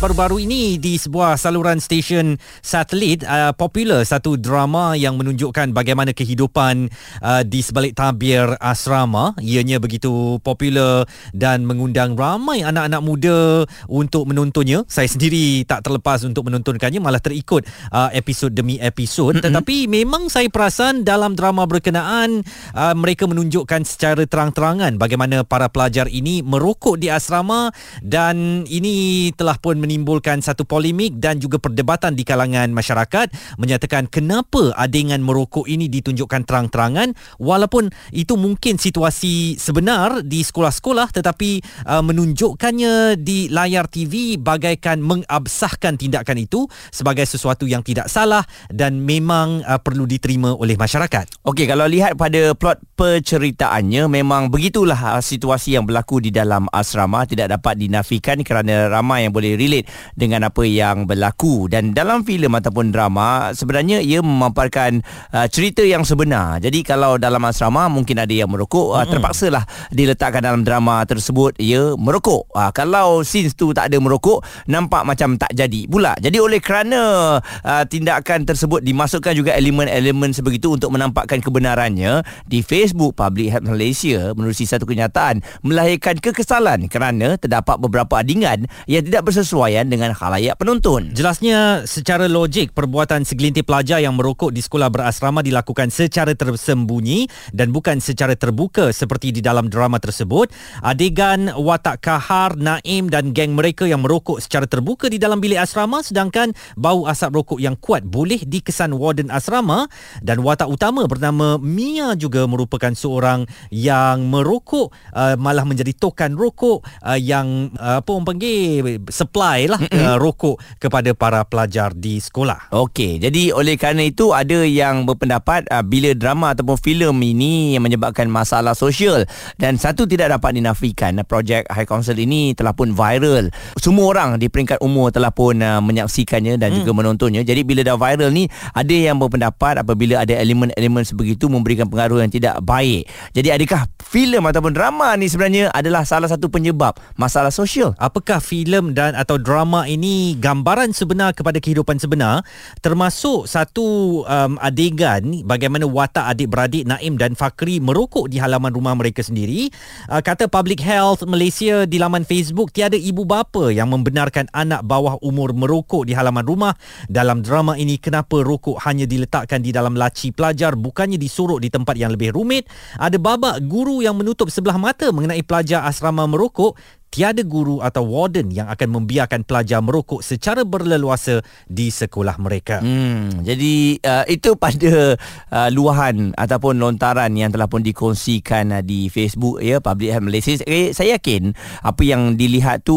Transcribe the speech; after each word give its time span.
baru-baru 0.00 0.48
ini 0.48 0.80
di 0.80 0.96
sebuah 0.96 1.36
saluran 1.36 1.76
stesen 1.76 2.40
satelit 2.64 3.20
uh, 3.28 3.52
popular 3.52 4.00
satu 4.00 4.40
drama 4.40 4.96
yang 4.96 5.20
menunjukkan 5.20 5.76
bagaimana 5.76 6.16
kehidupan 6.16 6.88
uh, 7.20 7.44
di 7.44 7.60
sebalik 7.60 7.92
tabir 7.92 8.56
asrama. 8.64 9.36
Ianya 9.36 9.76
begitu 9.76 10.40
popular 10.40 11.04
dan 11.36 11.68
mengundang 11.68 12.16
ramai 12.16 12.64
anak-anak 12.64 13.02
muda 13.04 13.68
untuk 13.92 14.24
menontonnya. 14.24 14.88
Saya 14.88 15.04
sendiri 15.04 15.68
tak 15.68 15.84
terlepas 15.84 16.24
untuk 16.24 16.48
menontonkannya 16.48 16.96
malah 17.04 17.20
terikut 17.20 17.68
uh, 17.92 18.08
episod 18.16 18.48
demi 18.48 18.80
episod. 18.80 19.36
Mm-hmm. 19.36 19.52
tetapi 19.52 19.76
memang 19.84 20.32
saya 20.32 20.48
perasan 20.48 21.04
dalam 21.04 21.36
drama 21.36 21.68
berkenaan 21.68 22.40
uh, 22.72 22.96
mereka 22.96 23.28
menunjukkan 23.28 23.84
secara 23.84 24.24
terang-terangan 24.24 24.96
bagaimana 24.96 25.44
para 25.44 25.68
pelajar 25.68 26.08
ini 26.08 26.40
merokok 26.40 26.96
di 26.96 27.12
asrama 27.12 27.68
dan 28.00 28.64
ini 28.64 29.28
telah 29.36 29.60
pun 29.60 29.76
menimbulkan 29.90 30.38
satu 30.38 30.62
polemik 30.62 31.18
dan 31.18 31.42
juga 31.42 31.58
perdebatan 31.58 32.14
di 32.14 32.22
kalangan 32.22 32.70
masyarakat 32.70 33.58
menyatakan 33.58 34.06
kenapa 34.06 34.70
adengan 34.78 35.18
merokok 35.18 35.66
ini 35.66 35.90
ditunjukkan 35.90 36.46
terang-terangan 36.46 37.18
walaupun 37.42 37.90
itu 38.14 38.38
mungkin 38.38 38.78
situasi 38.78 39.58
sebenar 39.58 40.22
di 40.22 40.46
sekolah-sekolah 40.46 41.10
tetapi 41.10 41.50
uh, 41.90 42.06
menunjukkannya 42.06 43.18
di 43.18 43.50
layar 43.50 43.90
TV 43.90 44.38
bagaikan 44.38 45.02
mengabsahkan 45.02 45.98
tindakan 45.98 46.38
itu 46.38 46.70
sebagai 46.94 47.26
sesuatu 47.26 47.66
yang 47.66 47.82
tidak 47.82 48.06
salah 48.06 48.46
dan 48.70 49.02
memang 49.02 49.66
uh, 49.66 49.82
perlu 49.82 50.06
diterima 50.06 50.54
oleh 50.54 50.78
masyarakat. 50.78 51.42
Okey 51.42 51.66
kalau 51.66 51.90
lihat 51.90 52.14
pada 52.14 52.54
plot 52.54 52.78
penceritaannya 52.94 54.06
memang 54.06 54.54
begitulah 54.54 55.18
uh, 55.18 55.22
situasi 55.24 55.74
yang 55.74 55.82
berlaku 55.82 56.22
di 56.22 56.30
dalam 56.30 56.70
asrama 56.70 57.26
tidak 57.26 57.58
dapat 57.58 57.74
dinafikan 57.80 58.38
kerana 58.46 58.86
ramai 58.86 59.26
yang 59.26 59.32
boleh 59.34 59.56
relate 59.56 59.79
dengan 60.18 60.48
apa 60.48 60.66
yang 60.66 61.06
berlaku 61.06 61.70
dan 61.70 61.94
dalam 61.94 62.26
filem 62.26 62.50
ataupun 62.50 62.90
drama 62.90 63.54
sebenarnya 63.54 64.02
ia 64.02 64.18
memaparkan 64.20 65.00
uh, 65.30 65.46
cerita 65.46 65.86
yang 65.86 66.02
sebenar. 66.02 66.58
Jadi 66.58 66.82
kalau 66.82 67.16
dalam 67.16 67.40
asrama 67.46 67.86
mungkin 67.86 68.18
ada 68.18 68.32
yang 68.32 68.50
merokok 68.50 68.98
uh, 68.98 69.06
terpaksalah 69.06 69.64
diletakkan 69.94 70.42
dalam 70.42 70.66
drama 70.66 71.06
tersebut 71.06 71.54
ia 71.62 71.94
merokok. 71.94 72.50
Uh, 72.50 72.74
kalau 72.74 73.22
scenes 73.22 73.54
tu 73.54 73.70
tak 73.70 73.92
ada 73.92 73.96
merokok 74.02 74.42
nampak 74.66 75.06
macam 75.06 75.38
tak 75.38 75.54
jadi 75.54 75.86
pula. 75.86 76.18
Jadi 76.18 76.36
oleh 76.42 76.58
kerana 76.58 77.36
uh, 77.38 77.84
tindakan 77.86 78.44
tersebut 78.44 78.82
dimasukkan 78.82 79.32
juga 79.38 79.54
elemen-elemen 79.54 80.34
sebegitu 80.34 80.74
untuk 80.74 80.90
menampakkan 80.90 81.38
kebenarannya 81.38 82.26
di 82.50 82.60
Facebook 82.66 83.14
Public 83.14 83.54
Health 83.54 83.68
Malaysia 83.70 84.34
menerusi 84.34 84.66
satu 84.66 84.84
kenyataan 84.84 85.44
melahirkan 85.62 86.18
kekesalan 86.18 86.90
kerana 86.90 87.38
terdapat 87.38 87.78
beberapa 87.78 88.18
adingan 88.18 88.66
yang 88.90 89.06
tidak 89.06 89.30
bersesuaian 89.30 89.69
berpakaian 89.70 89.86
dengan 89.86 90.10
khalayak 90.10 90.58
penonton. 90.58 91.14
Jelasnya 91.14 91.86
secara 91.86 92.26
logik 92.26 92.74
perbuatan 92.74 93.22
segelintir 93.22 93.62
pelajar 93.62 94.02
yang 94.02 94.18
merokok 94.18 94.50
di 94.50 94.58
sekolah 94.58 94.90
berasrama 94.90 95.46
dilakukan 95.46 95.94
secara 95.94 96.34
tersembunyi 96.34 97.30
dan 97.54 97.70
bukan 97.70 98.02
secara 98.02 98.34
terbuka 98.34 98.90
seperti 98.90 99.30
di 99.30 99.38
dalam 99.38 99.70
drama 99.70 100.02
tersebut. 100.02 100.50
Adegan 100.82 101.54
watak 101.54 102.02
kahar, 102.02 102.58
Naim 102.58 103.06
dan 103.06 103.30
geng 103.30 103.54
mereka 103.54 103.86
yang 103.86 104.02
merokok 104.02 104.42
secara 104.42 104.66
terbuka 104.66 105.06
di 105.06 105.22
dalam 105.22 105.38
bilik 105.38 105.62
asrama 105.62 106.02
sedangkan 106.02 106.50
bau 106.74 107.06
asap 107.06 107.30
rokok 107.38 107.58
yang 107.62 107.78
kuat 107.78 108.02
boleh 108.02 108.42
dikesan 108.42 108.90
warden 108.98 109.30
asrama 109.30 109.86
dan 110.26 110.42
watak 110.42 110.66
utama 110.66 111.06
bernama 111.06 111.62
Mia 111.62 112.18
juga 112.18 112.42
merupakan 112.50 112.90
seorang 112.90 113.46
yang 113.70 114.26
merokok 114.26 114.90
uh, 115.14 115.38
malah 115.38 115.62
menjadi 115.62 115.94
tokan 115.94 116.34
rokok 116.34 116.82
uh, 117.04 117.20
yang 117.20 117.70
uh, 117.78 118.02
apa 118.02 118.08
orang 118.10 118.26
panggil 118.26 118.98
supply 119.12 119.59
supply 119.60 119.68
lah 119.68 119.80
uh, 119.92 120.16
rokok 120.16 120.56
kepada 120.80 121.12
para 121.12 121.44
pelajar 121.44 121.92
di 121.92 122.16
sekolah. 122.16 122.72
Okey, 122.72 123.20
jadi 123.20 123.52
oleh 123.52 123.76
kerana 123.76 124.06
itu 124.06 124.32
ada 124.32 124.64
yang 124.64 125.04
berpendapat 125.04 125.68
uh, 125.68 125.84
bila 125.84 126.16
drama 126.16 126.56
ataupun 126.56 126.80
filem 126.80 127.16
ini 127.20 127.76
yang 127.76 127.84
menyebabkan 127.84 128.30
masalah 128.30 128.72
sosial 128.72 129.26
dan 129.60 129.76
satu 129.76 130.08
tidak 130.08 130.32
dapat 130.32 130.56
dinafikan 130.56 131.20
projek 131.26 131.68
High 131.68 131.88
Council 131.88 132.16
ini 132.16 132.56
telah 132.56 132.72
pun 132.72 132.94
viral. 132.94 133.52
Semua 133.76 134.06
orang 134.12 134.28
di 134.40 134.48
peringkat 134.48 134.80
umur 134.80 135.12
telah 135.12 135.34
pun 135.34 135.60
uh, 135.60 135.82
menyaksikannya 135.82 136.56
dan 136.56 136.72
hmm. 136.72 136.78
juga 136.84 136.90
menontonnya. 136.96 137.42
Jadi 137.44 137.60
bila 137.66 137.84
dah 137.84 137.98
viral 137.98 138.30
ni 138.32 138.48
ada 138.72 138.94
yang 138.94 139.20
berpendapat 139.20 139.82
apabila 139.82 140.22
ada 140.22 140.32
elemen-elemen 140.36 141.04
sebegitu 141.04 141.50
memberikan 141.50 141.90
pengaruh 141.90 142.22
yang 142.24 142.32
tidak 142.32 142.56
baik. 142.62 143.04
Jadi 143.34 143.48
adakah 143.52 143.90
filem 144.00 144.42
ataupun 144.42 144.72
drama 144.72 145.12
ni 145.18 145.26
sebenarnya 145.28 145.72
adalah 145.74 146.06
salah 146.06 146.30
satu 146.30 146.48
penyebab 146.48 146.96
masalah 147.18 147.52
sosial? 147.52 147.92
Apakah 147.98 148.38
filem 148.38 148.92
dan 148.94 149.12
atau 149.18 149.39
drama 149.40 149.88
ini 149.88 150.36
gambaran 150.36 150.92
sebenar 150.92 151.32
kepada 151.32 151.58
kehidupan 151.58 151.96
sebenar 151.96 152.44
termasuk 152.84 153.48
satu 153.48 154.22
um, 154.28 154.60
adegan 154.60 155.42
bagaimana 155.48 155.88
watak 155.88 156.28
adik-beradik 156.30 156.84
Naim 156.84 157.16
dan 157.16 157.32
Fakri 157.34 157.80
merokok 157.80 158.28
di 158.28 158.36
halaman 158.36 158.70
rumah 158.70 158.92
mereka 158.94 159.24
sendiri. 159.24 159.72
Uh, 160.06 160.20
kata 160.20 160.46
Public 160.46 160.84
Health 160.84 161.24
Malaysia 161.24 161.88
di 161.88 161.96
laman 161.96 162.22
Facebook 162.28 162.70
tiada 162.70 162.94
ibu 162.94 163.24
bapa 163.24 163.72
yang 163.72 163.88
membenarkan 163.90 164.46
anak 164.52 164.84
bawah 164.84 165.16
umur 165.24 165.56
merokok 165.56 166.06
di 166.06 166.12
halaman 166.12 166.44
rumah. 166.44 166.72
Dalam 167.08 167.40
drama 167.40 167.74
ini 167.80 167.96
kenapa 167.96 168.44
rokok 168.44 168.78
hanya 168.84 169.08
diletakkan 169.08 169.64
di 169.64 169.72
dalam 169.72 169.96
laci 169.96 170.30
pelajar 170.30 170.76
bukannya 170.76 171.16
disorok 171.16 171.64
di 171.64 171.72
tempat 171.72 171.96
yang 171.96 172.12
lebih 172.12 172.36
rumit? 172.36 172.68
Ada 173.00 173.16
babak 173.16 173.64
guru 173.64 174.04
yang 174.04 174.14
menutup 174.20 174.52
sebelah 174.52 174.76
mata 174.76 175.08
mengenai 175.10 175.40
pelajar 175.42 175.88
asrama 175.88 176.28
merokok 176.28 176.76
tiada 177.10 177.42
guru 177.42 177.82
atau 177.82 178.06
warden 178.06 178.54
yang 178.54 178.70
akan 178.70 179.02
membiarkan 179.02 179.42
pelajar 179.42 179.82
merokok 179.82 180.22
secara 180.22 180.62
berleluasa 180.62 181.42
di 181.66 181.90
sekolah 181.90 182.38
mereka. 182.38 182.78
Hmm, 182.78 183.42
jadi 183.42 183.98
uh, 183.98 184.24
itu 184.30 184.54
pada 184.54 185.18
uh, 185.50 185.68
luahan 185.74 186.30
ataupun 186.38 186.78
lontaran 186.78 187.34
yang 187.34 187.50
telah 187.50 187.66
pun 187.66 187.82
dikongsikan 187.82 188.70
uh, 188.78 188.82
di 188.86 189.10
Facebook 189.10 189.58
ya 189.58 189.82
Public 189.82 190.14
Health 190.14 190.26
Malaysia. 190.30 190.52
Eh, 190.70 190.94
saya 190.94 191.18
yakin 191.18 191.50
apa 191.82 192.02
yang 192.06 192.38
dilihat 192.38 192.86
tu 192.86 192.94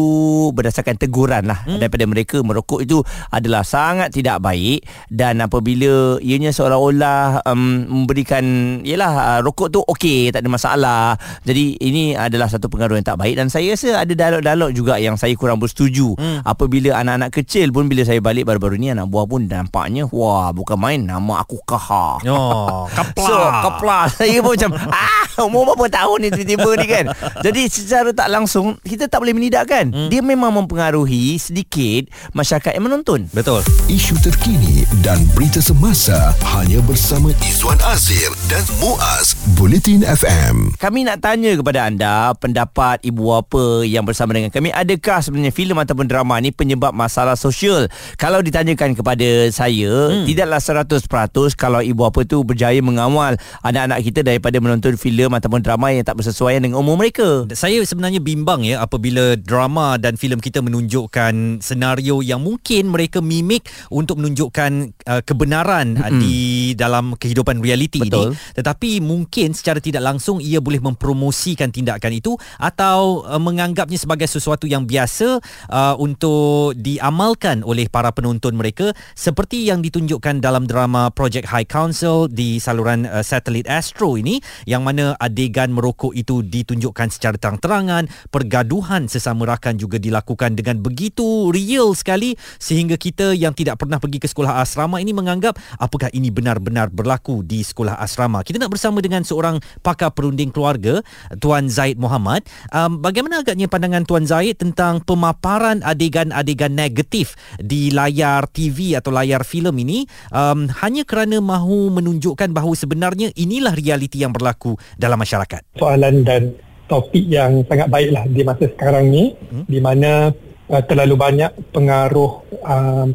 berdasarkan 0.54 0.94
teguran 0.94 1.50
lah 1.50 1.66
hmm. 1.66 1.82
daripada 1.82 2.06
mereka 2.06 2.38
merokok 2.38 2.86
itu 2.86 3.02
adalah 3.34 3.66
sangat 3.66 4.14
tidak 4.14 4.38
baik 4.38 4.86
dan 5.10 5.42
apabila 5.42 6.22
ianya 6.22 6.54
seolah-olah 6.54 7.42
um, 7.50 7.90
memberikan 7.90 8.78
yalah 8.86 9.38
uh, 9.38 9.40
rokok 9.42 9.74
tu 9.74 9.80
okey 9.82 10.30
tak 10.30 10.46
ada 10.46 10.50
masalah. 10.54 11.04
Jadi 11.42 11.82
ini 11.82 12.14
adalah 12.14 12.46
satu 12.46 12.70
pengaruh 12.70 12.94
yang 12.94 13.06
tak 13.06 13.18
baik 13.18 13.34
dan 13.34 13.50
saya 13.50 13.74
rasa 13.74 14.03
ada 14.04 14.12
dialog-dialog 14.14 14.70
juga 14.76 14.94
yang 15.00 15.16
saya 15.16 15.32
kurang 15.34 15.58
bersetuju. 15.58 16.16
Hmm. 16.16 16.40
apabila 16.44 17.00
anak-anak 17.00 17.30
kecil 17.32 17.72
pun 17.72 17.88
bila 17.88 18.04
saya 18.04 18.20
balik 18.20 18.46
baru-baru 18.46 18.76
ni 18.76 18.92
anak 18.92 19.08
buah 19.08 19.26
pun 19.26 19.48
nampaknya 19.48 20.06
wah 20.12 20.52
bukan 20.52 20.76
main 20.78 21.00
nama 21.02 21.40
aku 21.42 21.58
Kaha 21.64 22.20
oh 22.28 22.84
kapla 22.96 23.24
so 23.24 23.36
kapla 23.36 23.98
saya 24.20 24.38
pun 24.44 24.52
macam 24.54 24.70
ah 24.92 25.26
umur 25.48 25.74
berapa 25.74 25.90
tahun 25.90 26.18
ni 26.22 26.28
tiba-tiba 26.30 26.70
ni 26.78 26.86
kan? 26.86 27.04
Jadi 27.42 27.62
secara 27.66 28.14
tak 28.14 28.28
langsung 28.30 28.78
kita 28.86 29.10
tak 29.10 29.18
boleh 29.24 29.34
menidakkan. 29.34 29.90
Hmm. 29.94 30.08
dia 30.10 30.22
memang 30.22 30.54
mempengaruhi 30.54 31.38
sedikit 31.38 32.10
masyarakat 32.34 32.78
yang 32.78 32.86
menonton. 32.86 33.26
Betul. 33.34 33.66
Isu 33.90 34.18
terkini 34.22 34.86
dan 35.02 35.22
berita 35.34 35.58
semasa 35.58 36.34
hanya 36.54 36.78
bersama 36.86 37.34
Izwan 37.42 37.78
Azir 37.86 38.30
dan 38.46 38.62
Muaz 38.78 39.34
Bulletin 39.58 40.02
FM 40.02 40.74
kami 40.74 41.06
nak 41.06 41.22
tanya 41.22 41.54
kepada 41.54 41.86
anda 41.86 42.34
pendapat 42.34 42.98
ibu 43.06 43.30
apa 43.30 43.86
yang 43.86 43.93
bersama 44.02 44.34
dengan 44.34 44.50
kami. 44.50 44.74
Adakah 44.74 45.22
sebenarnya 45.22 45.54
filem 45.54 45.78
ataupun 45.78 46.10
drama 46.10 46.34
ni 46.42 46.50
penyebab 46.50 46.90
masalah 46.90 47.38
sosial? 47.38 47.86
Kalau 48.18 48.42
ditanyakan 48.42 48.98
kepada 48.98 49.46
saya 49.54 50.10
hmm. 50.10 50.26
tidaklah 50.26 50.58
100% 50.58 51.54
kalau 51.54 51.78
ibu 51.78 52.02
apa 52.02 52.26
tu 52.26 52.42
berjaya 52.42 52.82
mengawal 52.82 53.38
anak-anak 53.62 54.02
kita 54.02 54.26
daripada 54.26 54.58
menonton 54.58 54.98
filem 54.98 55.30
ataupun 55.30 55.62
drama 55.62 55.94
yang 55.94 56.02
tak 56.02 56.18
bersesuaian 56.18 56.64
dengan 56.64 56.82
umur 56.82 56.98
mereka. 56.98 57.46
Saya 57.54 57.78
sebenarnya 57.84 58.18
bimbang 58.18 58.66
ya 58.66 58.82
apabila 58.82 59.38
drama 59.38 60.00
dan 60.00 60.18
filem 60.18 60.40
kita 60.40 60.64
menunjukkan 60.64 61.60
senario 61.60 62.24
yang 62.24 62.40
mungkin 62.40 62.90
mereka 62.90 63.20
mimik 63.20 63.68
untuk 63.92 64.18
menunjukkan 64.18 64.96
uh, 65.04 65.22
kebenaran 65.22 66.00
uh, 66.00 66.10
di 66.16 66.72
dalam 66.72 67.14
kehidupan 67.20 67.60
realiti 67.60 68.00
ini. 68.00 68.32
Tetapi 68.56 69.04
mungkin 69.04 69.52
secara 69.52 69.78
tidak 69.78 70.00
langsung 70.00 70.40
ia 70.40 70.58
boleh 70.64 70.80
mempromosikan 70.80 71.68
tindakan 71.68 72.12
itu 72.16 72.32
atau 72.56 73.26
uh, 73.26 73.40
menganggap 73.40 73.83
menganggapnya 73.84 74.00
sebagai 74.00 74.28
sesuatu 74.32 74.64
yang 74.64 74.88
biasa 74.88 75.44
uh, 75.68 75.94
untuk 76.00 76.72
diamalkan 76.80 77.60
oleh 77.60 77.84
para 77.92 78.08
penonton 78.16 78.56
mereka 78.56 78.96
seperti 79.12 79.68
yang 79.68 79.84
ditunjukkan 79.84 80.40
dalam 80.40 80.64
drama 80.64 81.12
Project 81.12 81.52
High 81.52 81.68
Council 81.68 82.32
di 82.32 82.56
saluran 82.56 83.04
uh, 83.04 83.20
satelit 83.20 83.68
Astro 83.68 84.16
ini 84.16 84.40
yang 84.64 84.88
mana 84.88 85.12
adegan 85.20 85.76
merokok 85.76 86.16
itu 86.16 86.40
ditunjukkan 86.40 87.12
secara 87.12 87.36
terang-terangan 87.36 88.08
pergaduhan 88.32 89.04
sesama 89.04 89.44
rakan 89.44 89.76
juga 89.76 90.00
dilakukan 90.00 90.56
dengan 90.56 90.80
begitu 90.80 91.52
real 91.52 91.92
sekali 91.92 92.40
sehingga 92.56 92.96
kita 92.96 93.36
yang 93.36 93.52
tidak 93.52 93.84
pernah 93.84 94.00
pergi 94.00 94.16
ke 94.16 94.28
sekolah 94.32 94.64
asrama 94.64 94.96
ini 95.04 95.12
menganggap 95.12 95.60
apakah 95.76 96.08
ini 96.16 96.32
benar-benar 96.32 96.88
berlaku 96.88 97.44
di 97.44 97.60
sekolah 97.60 98.00
asrama? 98.00 98.40
Kita 98.40 98.56
nak 98.56 98.72
bersama 98.72 99.04
dengan 99.04 99.28
seorang 99.28 99.60
pakar 99.84 100.16
perunding 100.16 100.48
keluarga 100.48 101.04
Tuan 101.36 101.68
Zaid 101.68 102.00
Muhammad 102.00 102.48
um, 102.72 103.02
bagaimana 103.02 103.42
agaknya 103.42 103.66
pandangan 103.74 104.06
Tuan 104.06 104.22
Zaid 104.22 104.62
tentang 104.62 105.02
pemaparan 105.02 105.82
adegan-adegan 105.82 106.70
negatif 106.70 107.34
di 107.58 107.90
layar 107.90 108.46
TV 108.46 108.94
atau 108.94 109.10
layar 109.10 109.42
filem 109.42 109.74
ini 109.82 110.06
um, 110.30 110.70
hanya 110.78 111.02
kerana 111.02 111.42
mahu 111.42 111.90
menunjukkan 111.90 112.54
bahawa 112.54 112.78
sebenarnya 112.78 113.34
inilah 113.34 113.74
realiti 113.74 114.22
yang 114.22 114.30
berlaku 114.30 114.78
dalam 114.94 115.18
masyarakat 115.18 115.66
soalan 115.74 116.22
dan 116.22 116.54
topik 116.86 117.26
yang 117.26 117.66
sangat 117.66 117.90
baiklah 117.90 118.22
di 118.30 118.46
masa 118.46 118.70
sekarang 118.70 119.10
ni 119.10 119.34
hmm. 119.34 119.66
di 119.66 119.82
mana 119.82 120.30
uh, 120.70 120.82
terlalu 120.86 121.18
banyak 121.18 121.50
pengaruh 121.74 122.46
uh, 122.62 123.10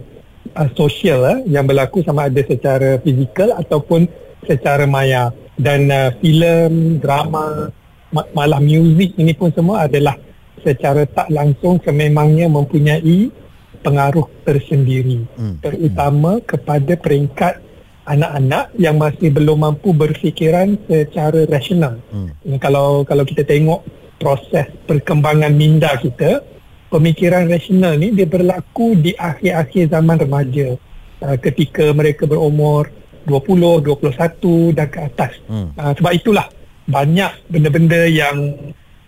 uh, 0.59 0.69
sosial 0.75 1.23
uh, 1.23 1.39
yang 1.47 1.63
berlaku 1.63 2.03
sama 2.03 2.27
ada 2.27 2.43
secara 2.43 2.99
fizikal 2.99 3.55
ataupun 3.55 4.11
secara 4.43 4.83
maya 4.83 5.31
dan 5.55 5.87
uh, 5.87 6.11
filem 6.19 6.99
drama 6.99 7.71
malah 8.11 8.59
muzik 8.59 9.15
ini 9.15 9.31
pun 9.37 9.53
semua 9.55 9.87
adalah 9.87 10.19
secara 10.63 11.07
tak 11.09 11.31
langsung 11.31 11.79
sememangnya 11.83 12.47
mempunyai 12.51 13.31
pengaruh 13.79 14.27
tersendiri 14.43 15.23
hmm. 15.39 15.63
terutama 15.63 16.43
kepada 16.43 16.99
peringkat 16.99 17.63
anak-anak 18.09 18.73
yang 18.81 18.97
masih 18.97 19.29
belum 19.29 19.61
mampu 19.61 19.93
berfikiran 19.93 20.75
secara 20.89 21.45
rasional. 21.45 22.01
Hmm. 22.09 22.33
Kalau 22.57 23.05
kalau 23.05 23.23
kita 23.23 23.45
tengok 23.45 23.85
proses 24.17 24.65
perkembangan 24.89 25.53
minda 25.53 25.93
kita, 26.01 26.41
pemikiran 26.89 27.45
rasional 27.45 27.95
ni 27.95 28.11
dia 28.11 28.25
berlaku 28.25 28.97
di 28.97 29.13
akhir-akhir 29.13 29.93
zaman 29.93 30.17
remaja. 30.17 30.75
Uh, 31.19 31.35
ketika 31.35 31.91
mereka 31.91 32.23
berumur 32.23 32.87
20, 33.27 33.83
21 33.83 34.73
dan 34.73 34.87
ke 34.87 34.99
atas. 35.03 35.31
Hmm. 35.45 35.69
Uh, 35.77 35.93
sebab 35.93 36.11
itulah 36.15 36.47
banyak 36.89 37.29
benda-benda 37.51 38.09
yang 38.09 38.57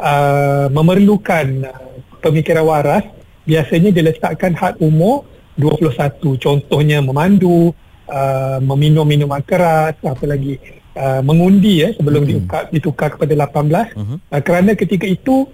uh, 0.01 0.65
memerlukan 0.74 1.69
uh, 1.69 1.95
pemikiran 2.25 2.65
waras 2.65 3.06
biasanya 3.45 3.94
diletakkan 3.94 4.57
had 4.57 4.75
umur 4.81 5.30
21. 5.56 6.42
Contohnya 6.42 7.00
memandu, 7.06 7.71
uh, 8.12 8.57
meminum 8.59 9.07
minuman 9.07 9.42
keras 9.45 9.95
apa 10.01 10.25
lagi 10.27 10.59
uh, 10.95 11.21
mengundi 11.24 11.88
ya 11.88 11.89
sebelum 11.95 12.27
mm-hmm. 12.27 12.44
ditukar, 12.44 12.63
ditukar 12.71 13.09
kepada 13.15 13.33
18 13.48 13.95
mm-hmm. 13.95 14.18
uh, 14.31 14.42
kerana 14.44 14.71
ketika 14.75 15.06
itu 15.07 15.48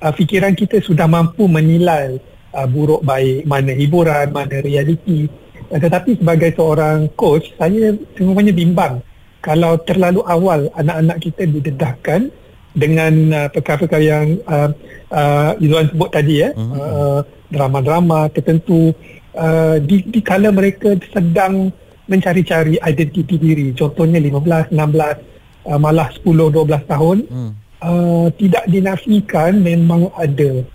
uh, 0.00 0.12
fikiran 0.12 0.56
kita 0.56 0.80
sudah 0.80 1.04
mampu 1.08 1.44
menilai 1.46 2.16
uh, 2.56 2.66
buruk 2.68 3.04
baik 3.04 3.44
mana 3.44 3.72
hiburan 3.76 4.32
mana 4.32 4.56
realiti 4.64 5.28
uh, 5.68 5.78
tetapi 5.80 6.16
sebagai 6.20 6.50
seorang 6.56 7.12
coach 7.18 7.52
saya 7.60 7.92
semuanya 8.16 8.52
bimbang 8.54 9.04
kalau 9.42 9.74
terlalu 9.82 10.22
awal 10.24 10.70
anak-anak 10.78 11.18
kita 11.18 11.42
didedahkan 11.50 12.30
dengan 12.72 13.12
uh, 13.32 13.48
perkara-perkara 13.52 14.02
yang 14.02 14.40
uh, 14.48 14.72
uh, 15.12 15.52
Izzuan 15.60 15.92
sebut 15.92 16.08
tadi 16.08 16.40
ya 16.40 16.50
mm-hmm. 16.56 16.72
uh, 16.72 17.20
drama-drama 17.52 18.32
tertentu 18.32 18.96
uh, 19.36 19.76
di, 19.76 20.00
di 20.08 20.20
kala 20.24 20.48
mereka 20.48 20.96
sedang 21.12 21.68
mencari-cari 22.08 22.80
identiti 22.82 23.36
diri 23.38 23.72
contohnya 23.76 24.18
15 24.18 24.72
16 24.72 25.32
uh, 25.68 25.78
malah 25.78 26.08
10 26.10 26.26
12 26.26 26.90
tahun 26.90 27.16
hmm. 27.30 27.52
uh, 27.80 28.26
tidak 28.36 28.64
dinafikan 28.66 29.62
memang 29.62 30.10
ada 30.18 30.66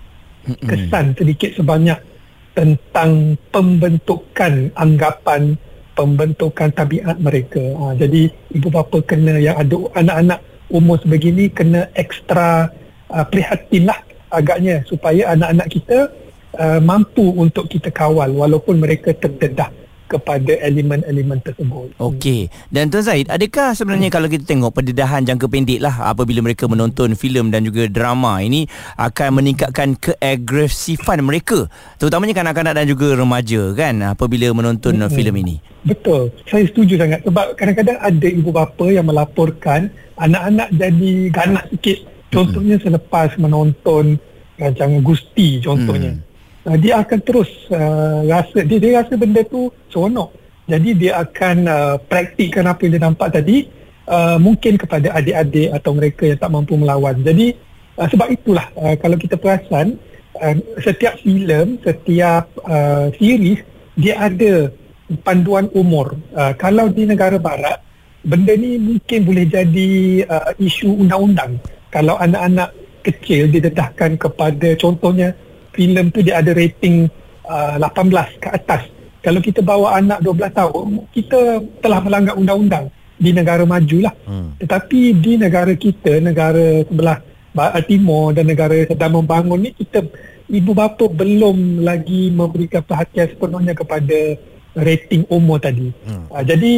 kesan 0.64 1.12
sedikit 1.20 1.52
sebanyak 1.60 2.00
tentang 2.56 3.36
pembentukan 3.52 4.72
anggapan 4.80 5.60
pembentukan 5.94 6.72
tabiat 6.72 7.20
mereka 7.20 7.62
uh, 7.76 7.94
jadi 7.94 8.32
ibu 8.56 8.70
bapa 8.72 9.04
kena 9.04 9.38
yang 9.38 9.60
ada 9.60 9.78
anak-anak 10.00 10.40
umur 10.68 11.00
sebegini 11.00 11.48
kena 11.52 11.88
ekstra 11.96 12.72
uh, 13.12 13.26
prihatinlah 13.28 14.04
agaknya 14.32 14.84
supaya 14.84 15.32
anak-anak 15.32 15.68
kita 15.72 16.00
uh, 16.60 16.80
mampu 16.84 17.24
untuk 17.36 17.72
kita 17.72 17.88
kawal 17.92 18.28
walaupun 18.36 18.80
mereka 18.80 19.16
terdedah 19.16 19.72
kepada 20.08 20.56
elemen-elemen 20.64 21.44
tersebut. 21.44 21.92
Okey. 22.00 22.48
Dan 22.72 22.88
Tuan 22.88 23.04
Zaid, 23.04 23.28
adakah 23.28 23.76
sebenarnya 23.76 24.08
hmm. 24.10 24.16
kalau 24.16 24.28
kita 24.32 24.44
tengok 24.48 24.72
pendedahan 24.72 25.28
jangka 25.28 25.46
pendek 25.52 25.84
lah 25.84 26.10
apabila 26.10 26.40
mereka 26.42 26.66
menonton 26.66 27.14
filem 27.14 27.52
dan 27.52 27.68
juga 27.68 27.92
drama 27.92 28.40
ini 28.40 28.66
akan 28.96 29.44
meningkatkan 29.44 30.00
keagresifan 30.00 31.20
mereka 31.22 31.68
terutamanya 32.00 32.34
kanak-kanak 32.34 32.74
dan 32.80 32.86
juga 32.88 33.14
remaja 33.14 33.76
kan 33.76 34.16
apabila 34.16 34.48
menonton 34.56 34.96
hmm. 34.98 35.12
filem 35.12 35.36
ini? 35.44 35.56
Betul. 35.84 36.32
Saya 36.48 36.64
setuju 36.68 37.00
sangat 37.00 37.24
sebab 37.28 37.56
kadang-kadang 37.60 38.00
ada 38.00 38.28
ibu 38.28 38.50
bapa 38.52 38.88
yang 38.88 39.08
melaporkan 39.08 39.92
anak-anak 40.16 40.72
jadi 40.74 41.12
ganas 41.30 41.66
sikit. 41.76 42.08
Contohnya 42.32 42.80
hmm. 42.80 42.84
selepas 42.88 43.36
menonton 43.40 44.20
rancangan 44.58 45.00
Gusti 45.04 45.62
contohnya. 45.62 46.16
Hmm 46.16 46.27
uh, 46.68 46.78
dia 46.78 47.00
akan 47.00 47.20
terus 47.24 47.50
uh, 47.72 48.28
rasa 48.28 48.60
dia, 48.68 48.78
dia 48.78 48.92
rasa 49.00 49.16
benda 49.16 49.42
tu 49.48 49.72
seronok. 49.88 50.36
Jadi 50.68 50.90
dia 51.00 51.24
akan 51.24 51.58
uh, 51.64 51.96
praktikkan 52.12 52.68
apa 52.68 52.84
yang 52.84 53.00
dia 53.00 53.04
nampak 53.08 53.32
tadi 53.32 53.72
uh, 54.12 54.36
mungkin 54.36 54.76
kepada 54.76 55.16
adik-adik 55.16 55.72
atau 55.72 55.92
mereka 55.96 56.24
yang 56.28 56.40
tak 56.40 56.52
mampu 56.52 56.76
melawan. 56.76 57.16
Jadi 57.24 57.56
uh, 57.96 58.08
sebab 58.12 58.28
itulah 58.28 58.68
uh, 58.76 59.00
kalau 59.00 59.16
kita 59.16 59.40
perasan 59.40 59.96
uh, 60.44 60.56
setiap 60.84 61.16
filem 61.24 61.80
setiap 61.88 62.52
uh, 62.68 63.08
series 63.16 63.64
dia 63.96 64.20
ada 64.20 64.70
panduan 65.24 65.72
umur. 65.72 66.20
Uh, 66.36 66.52
kalau 66.60 66.92
di 66.92 67.08
negara 67.08 67.40
barat 67.40 67.80
benda 68.28 68.52
ni 68.60 68.76
mungkin 68.76 69.24
boleh 69.24 69.48
jadi 69.48 70.28
uh, 70.28 70.52
isu 70.60 71.00
undang-undang. 71.00 71.56
Kalau 71.88 72.20
anak-anak 72.20 72.76
kecil 73.08 73.48
didedahkan 73.48 74.20
kepada 74.20 74.76
contohnya 74.76 75.32
filem 75.78 76.10
tu 76.10 76.26
dia 76.26 76.42
ada 76.42 76.50
rating 76.58 77.06
uh, 77.46 77.78
18 77.78 78.42
ke 78.42 78.48
atas. 78.50 78.82
Kalau 79.22 79.40
kita 79.44 79.62
bawa 79.62 80.02
anak 80.02 80.26
12 80.26 80.50
tahun, 80.50 80.88
kita 81.14 81.40
telah 81.84 82.00
melanggar 82.02 82.34
undang-undang 82.34 82.90
di 83.18 83.30
negara 83.34 83.66
maju 83.66 83.98
lah. 84.10 84.14
Hmm. 84.26 84.58
Tetapi 84.58 85.02
di 85.18 85.38
negara 85.38 85.74
kita, 85.74 86.18
negara 86.22 86.82
sebelah 86.86 87.20
timur 87.90 88.38
dan 88.38 88.46
negara 88.46 88.78
sedang 88.86 89.18
membangun 89.22 89.68
ni, 89.68 89.70
kita 89.74 90.06
ibu 90.48 90.72
bapa 90.72 91.10
belum 91.10 91.82
lagi 91.84 92.30
memberikan 92.30 92.86
perhatian 92.86 93.34
sepenuhnya 93.34 93.74
kepada 93.74 94.38
rating 94.78 95.26
umur 95.28 95.58
tadi. 95.58 95.90
Hmm. 96.06 96.30
Uh, 96.30 96.44
jadi, 96.46 96.74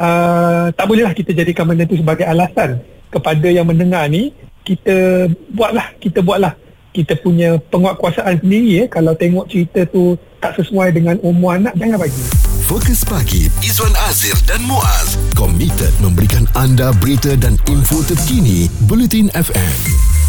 uh, 0.00 0.66
tak 0.72 0.86
bolehlah 0.88 1.12
kita 1.12 1.36
jadikan 1.36 1.68
benda 1.68 1.84
itu 1.84 2.00
sebagai 2.00 2.24
alasan 2.24 2.80
kepada 3.12 3.46
yang 3.52 3.68
mendengar 3.68 4.08
ni, 4.08 4.32
kita 4.64 5.28
buatlah, 5.52 5.92
kita 6.00 6.24
buatlah 6.24 6.56
kita 6.92 7.16
punya 7.18 7.56
penguatkuasaan 7.72 8.44
sendiri 8.44 8.84
ya 8.84 8.86
kalau 8.86 9.16
tengok 9.16 9.48
cerita 9.48 9.88
tu 9.88 10.14
tak 10.38 10.60
sesuai 10.60 10.92
dengan 10.92 11.16
umur 11.24 11.56
anak 11.56 11.72
jangan 11.80 11.98
bagi. 11.98 12.24
Fokus 12.68 13.02
pagi 13.02 13.48
Izwan 13.64 13.92
Azir 14.06 14.36
dan 14.44 14.60
Muaz. 14.68 15.16
Komited 15.34 15.92
memberikan 16.04 16.44
anda 16.54 16.92
berita 17.00 17.34
dan 17.34 17.56
info 17.66 18.04
terkini 18.04 18.68
Bulletin 18.86 19.32
FM 19.34 20.21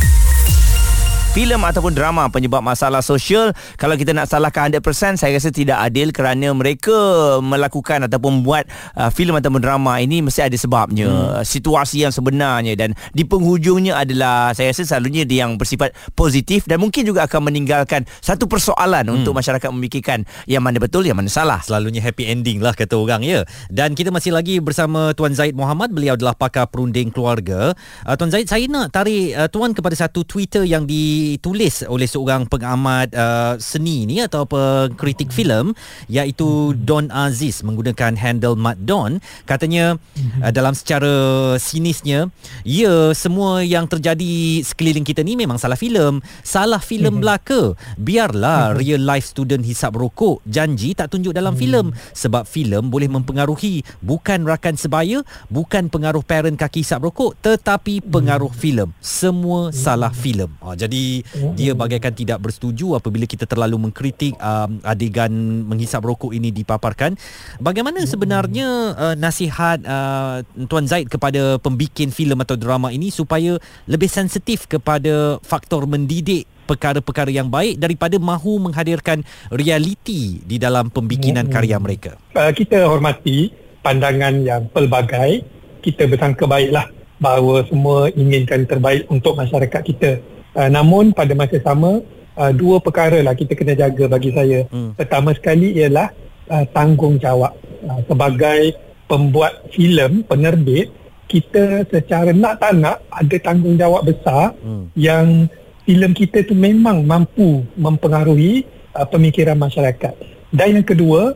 filem 1.33 1.57
ataupun 1.65 1.97
drama 1.97 2.29
penyebab 2.29 2.61
masalah 2.61 3.01
sosial 3.01 3.57
kalau 3.81 3.97
kita 3.97 4.13
nak 4.13 4.29
salahkan 4.29 4.69
100% 4.69 5.17
saya 5.17 5.33
rasa 5.33 5.49
tidak 5.49 5.81
adil 5.81 6.13
kerana 6.13 6.53
mereka 6.53 6.93
melakukan 7.41 8.05
ataupun 8.05 8.45
buat 8.45 8.69
uh, 8.93 9.09
filem 9.09 9.41
ataupun 9.41 9.57
drama 9.57 9.97
ini 9.97 10.21
mesti 10.21 10.45
ada 10.45 10.53
sebabnya 10.53 11.09
hmm. 11.09 11.41
situasi 11.41 12.05
yang 12.05 12.13
sebenarnya. 12.13 12.77
Dan 12.77 12.93
di 13.17 13.25
penghujungnya 13.25 13.97
adalah 13.97 14.53
saya 14.53 14.69
rasa 14.69 14.85
selalunya 14.85 15.25
dia 15.25 15.49
yang 15.49 15.57
bersifat 15.57 15.97
positif 16.13 16.69
dan 16.69 16.77
mungkin 16.77 17.01
juga 17.01 17.25
akan 17.25 17.49
meninggalkan 17.49 18.05
satu 18.21 18.45
persoalan 18.45 19.09
hmm. 19.09 19.17
untuk 19.17 19.33
masyarakat 19.33 19.69
memikirkan 19.73 20.29
yang 20.45 20.61
mana 20.61 20.77
betul 20.77 21.01
yang 21.01 21.17
mana 21.17 21.33
salah. 21.33 21.65
Selalunya 21.65 22.05
happy 22.05 22.29
ending 22.29 22.61
lah 22.61 22.77
kata 22.77 22.93
orang 22.93 23.25
ya. 23.25 23.41
Dan 23.73 23.97
kita 23.97 24.13
masih 24.13 24.37
lagi 24.37 24.61
bersama 24.61 25.17
Tuan 25.17 25.33
Zaid 25.33 25.57
Muhammad. 25.57 25.89
Beliau 25.89 26.13
adalah 26.13 26.37
pakar 26.37 26.69
perunding 26.69 27.09
keluarga. 27.09 27.73
Uh, 28.05 28.13
Tuan 28.13 28.29
Zaid 28.29 28.45
saya 28.45 28.69
nak 28.69 28.93
tarik 28.93 29.33
uh, 29.33 29.49
Tuan 29.49 29.73
kepada 29.73 29.97
satu 29.97 30.21
Twitter 30.21 30.61
yang 30.69 30.85
di 30.85 31.22
ditulis 31.23 31.85
oleh 31.87 32.07
seorang 32.07 32.43
pengamat 32.49 33.13
uh, 33.13 33.53
seni 33.59 34.03
ni 34.03 34.19
atau 34.19 34.43
pengkritik 34.43 35.31
filem 35.31 35.71
iaitu 36.11 36.75
Don 36.75 37.07
Aziz 37.13 37.63
menggunakan 37.63 38.17
handle 38.19 38.59
Mat 38.59 38.81
Don. 38.83 39.23
Katanya 39.45 39.95
uh, 40.43 40.51
dalam 40.51 40.73
secara 40.73 41.13
sinisnya 41.61 42.27
ya 42.65 43.13
semua 43.13 43.61
yang 43.63 43.85
terjadi 43.85 44.63
sekeliling 44.65 45.05
kita 45.05 45.21
ni 45.21 45.37
memang 45.37 45.61
salah 45.61 45.77
filem. 45.77 46.19
Salah 46.41 46.81
filem 46.81 47.21
belaka. 47.21 47.77
Biarlah 47.95 48.73
real 48.75 49.03
life 49.03 49.29
student 49.29 49.63
hisap 49.63 49.93
rokok. 49.93 50.41
Janji 50.49 50.97
tak 50.97 51.13
tunjuk 51.13 51.31
dalam 51.31 51.53
filem. 51.53 51.93
Sebab 52.17 52.49
filem 52.49 52.89
boleh 52.89 53.07
mempengaruhi 53.07 53.85
bukan 54.01 54.43
rakan 54.43 54.75
sebaya 54.75 55.21
bukan 55.47 55.87
pengaruh 55.87 56.25
parent 56.25 56.57
kaki 56.57 56.81
hisap 56.81 57.05
rokok 57.05 57.37
tetapi 57.45 58.01
pengaruh 58.01 58.49
filem. 58.49 58.89
Semua 58.97 59.69
salah 59.69 60.09
filem. 60.09 60.49
Ha, 60.65 60.73
jadi 60.73 61.12
dia 61.53 61.77
bagaikan 61.77 62.15
tidak 62.15 62.41
bersetuju 62.41 62.97
apabila 62.97 63.29
kita 63.29 63.45
terlalu 63.45 63.89
mengkritik 63.89 64.33
um, 64.41 64.81
adegan 64.81 65.29
menghisap 65.67 66.01
rokok 66.01 66.33
ini 66.33 66.49
dipaparkan 66.49 67.13
bagaimana 67.61 68.01
sebenarnya 68.07 68.97
uh, 68.97 69.15
nasihat 69.19 69.83
uh, 69.85 70.41
Tuan 70.65 70.89
Zaid 70.89 71.11
kepada 71.11 71.61
pembikin 71.61 72.09
filem 72.09 72.39
atau 72.41 72.57
drama 72.57 72.89
ini 72.89 73.13
supaya 73.13 73.59
lebih 73.85 74.09
sensitif 74.09 74.65
kepada 74.65 75.37
faktor 75.43 75.85
mendidik 75.85 76.49
perkara-perkara 76.63 77.29
yang 77.29 77.51
baik 77.51 77.75
daripada 77.75 78.15
mahu 78.15 78.71
menghadirkan 78.71 79.21
realiti 79.51 80.39
di 80.47 80.55
dalam 80.55 80.87
pembikinan 80.87 81.51
karya 81.51 81.75
mereka. 81.77 82.15
Uh, 82.31 82.51
kita 82.55 82.87
hormati 82.87 83.51
pandangan 83.83 84.41
yang 84.41 84.63
pelbagai. 84.71 85.43
Kita 85.83 86.07
bersangka 86.07 86.47
baiklah 86.47 86.87
bahawa 87.19 87.67
semua 87.67 88.07
inginkan 88.15 88.63
terbaik 88.63 89.03
untuk 89.11 89.35
masyarakat 89.35 89.81
kita. 89.83 90.11
Uh, 90.53 90.69
namun 90.69 91.13
pada 91.13 91.33
masa 91.33 91.57
sama, 91.61 92.01
uh, 92.37 92.51
dua 92.53 92.77
perkara 92.77 93.21
lah 93.25 93.33
kita 93.33 93.57
kena 93.57 93.73
jaga 93.73 94.05
bagi 94.05 94.29
saya. 94.33 94.65
Hmm. 94.69 94.93
Pertama 94.93 95.33
sekali 95.33 95.73
ialah 95.77 96.13
uh, 96.49 96.65
tanggungjawab. 96.73 97.53
Uh, 97.83 97.99
sebagai 98.07 98.77
pembuat 99.09 99.67
filem, 99.73 100.23
penerbit, 100.23 100.93
kita 101.27 101.83
secara 101.89 102.29
nak 102.29 102.61
tak 102.61 102.77
nak 102.77 103.01
ada 103.09 103.35
tanggungjawab 103.41 104.05
besar 104.05 104.53
hmm. 104.61 104.93
yang 104.93 105.49
filem 105.83 106.13
kita 106.13 106.45
tu 106.45 106.53
memang 106.55 107.03
mampu 107.03 107.65
mempengaruhi 107.75 108.63
uh, 108.93 109.07
pemikiran 109.09 109.57
masyarakat. 109.57 110.13
Dan 110.53 110.79
yang 110.79 110.85
kedua, 110.85 111.33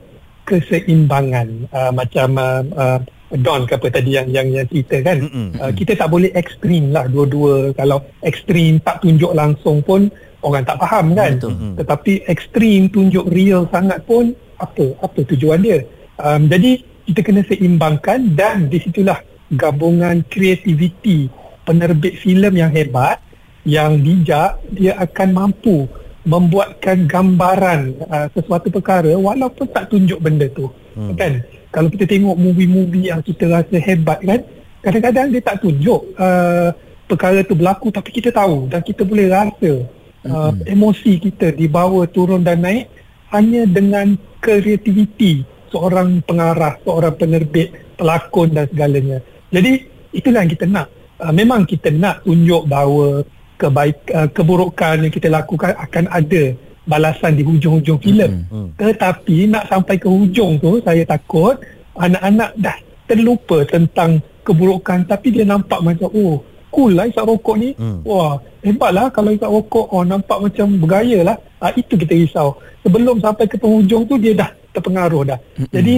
keseimbangan 0.47 1.67
uh, 1.73 1.91
macam 1.91 2.29
uh, 2.39 2.61
uh, 2.77 2.99
Don 3.27 3.67
ke 3.67 3.75
apa 3.75 3.87
tadi 3.91 4.15
yang 4.15 4.31
yang 4.31 4.47
yang 4.55 4.67
cerita 4.71 5.03
kan. 5.03 5.19
Uh, 5.59 5.71
kita 5.75 5.99
tak 5.99 6.07
boleh 6.07 6.31
ekstrim 6.31 6.95
lah 6.95 7.11
dua-dua. 7.11 7.75
Kalau 7.75 7.99
ekstrim 8.23 8.79
tak 8.79 9.03
tunjuk 9.03 9.35
langsung 9.35 9.83
pun 9.83 10.07
orang 10.45 10.63
tak 10.63 10.79
faham 10.79 11.11
kan. 11.11 11.35
Betul. 11.35 11.53
Tetapi 11.75 12.13
ekstrim 12.31 12.87
tunjuk 12.87 13.27
real 13.27 13.67
sangat 13.67 13.99
pun 14.07 14.31
apa 14.63 14.95
apa 15.03 15.19
tujuan 15.35 15.59
dia. 15.59 15.83
Um, 16.17 16.47
jadi 16.47 16.81
kita 17.07 17.19
kena 17.23 17.41
seimbangkan 17.47 18.35
dan 18.35 18.67
di 18.71 18.79
situlah 18.79 19.19
gabungan 19.55 20.23
kreativiti 20.27 21.31
penerbit 21.63 22.19
filem 22.19 22.55
yang 22.55 22.71
hebat 22.71 23.19
yang 23.67 23.99
bijak 23.99 24.59
dia 24.71 24.95
akan 24.99 25.35
mampu 25.35 25.87
membuatkan 26.27 27.07
gambaran 27.07 27.95
uh, 28.07 28.27
sesuatu 28.35 28.67
perkara 28.67 29.15
walaupun 29.15 29.67
tak 29.71 29.87
tunjuk 29.87 30.19
benda 30.19 30.47
tu 30.51 30.67
hmm. 30.99 31.15
kan 31.15 31.39
kalau 31.71 31.91
kita 31.91 32.07
tengok 32.07 32.35
movie-movie 32.37 33.11
yang 33.11 33.21
kita 33.21 33.47
rasa 33.49 33.77
hebat 33.77 34.19
kan 34.23 34.39
kadang-kadang 34.81 35.27
dia 35.33 35.41
tak 35.43 35.59
tunjuk 35.61 36.01
uh, 36.15 36.71
perkara 37.07 37.43
tu 37.43 37.55
berlaku 37.55 37.91
tapi 37.91 38.09
kita 38.11 38.29
tahu 38.31 38.67
dan 38.71 38.83
kita 38.83 39.03
boleh 39.07 39.27
rasa 39.31 39.71
uh, 40.27 40.51
hmm. 40.51 40.67
emosi 40.67 41.11
kita 41.19 41.55
dibawa 41.55 42.07
turun 42.07 42.43
dan 42.43 42.63
naik 42.63 42.87
hanya 43.31 43.67
dengan 43.67 44.15
kreativiti 44.39 45.43
seorang 45.67 46.23
pengarah 46.23 46.79
seorang 46.83 47.15
penerbit 47.19 47.75
pelakon 47.99 48.55
dan 48.55 48.69
segalanya. 48.71 49.19
Jadi 49.51 49.83
itulah 50.15 50.45
yang 50.45 50.51
kita 50.53 50.65
nak. 50.69 50.87
Uh, 51.17 51.33
memang 51.33 51.65
kita 51.65 51.89
nak 51.89 52.23
tunjuk 52.23 52.69
bahawa 52.69 53.25
kebaik 53.57 53.97
uh, 54.13 54.29
keburukan 54.29 55.01
yang 55.01 55.13
kita 55.13 55.27
lakukan 55.33 55.73
akan 55.75 56.05
ada 56.13 56.53
balasan 56.87 57.35
di 57.35 57.43
hujung-hujung 57.43 57.99
filem. 57.99 58.47
Hmm, 58.47 58.71
hmm. 58.73 58.79
Tetapi 58.79 59.51
nak 59.51 59.67
sampai 59.67 59.99
ke 59.99 60.07
hujung 60.07 60.57
tu 60.57 60.79
saya 60.81 61.03
takut 61.03 61.59
anak-anak 61.99 62.55
dah 62.57 62.77
terlupa 63.05 63.67
tentang 63.67 64.23
keburukan 64.47 65.03
tapi 65.03 65.35
dia 65.35 65.43
nampak 65.43 65.83
macam 65.83 66.07
oh 66.15 66.39
cool 66.71 66.95
lah 66.95 67.05
isap 67.11 67.27
rokok 67.27 67.55
ni. 67.59 67.69
Hmm. 67.75 68.01
Wah, 68.07 68.39
hebatlah 68.63 69.11
kalau 69.11 69.35
isap 69.35 69.51
rokok 69.51 69.91
oh 69.91 70.07
nampak 70.07 70.39
macam 70.39 70.79
bergaya 70.79 71.27
lah. 71.27 71.37
Ah, 71.59 71.75
itu 71.75 71.99
kita 71.99 72.15
risau. 72.15 72.55
Sebelum 72.81 73.19
sampai 73.19 73.45
ke 73.51 73.59
penghujung 73.59 74.07
tu 74.07 74.15
dia 74.15 74.31
dah 74.31 74.49
terpengaruh 74.71 75.27
dah. 75.27 75.39
Hmm. 75.59 75.67
Jadi 75.75 75.95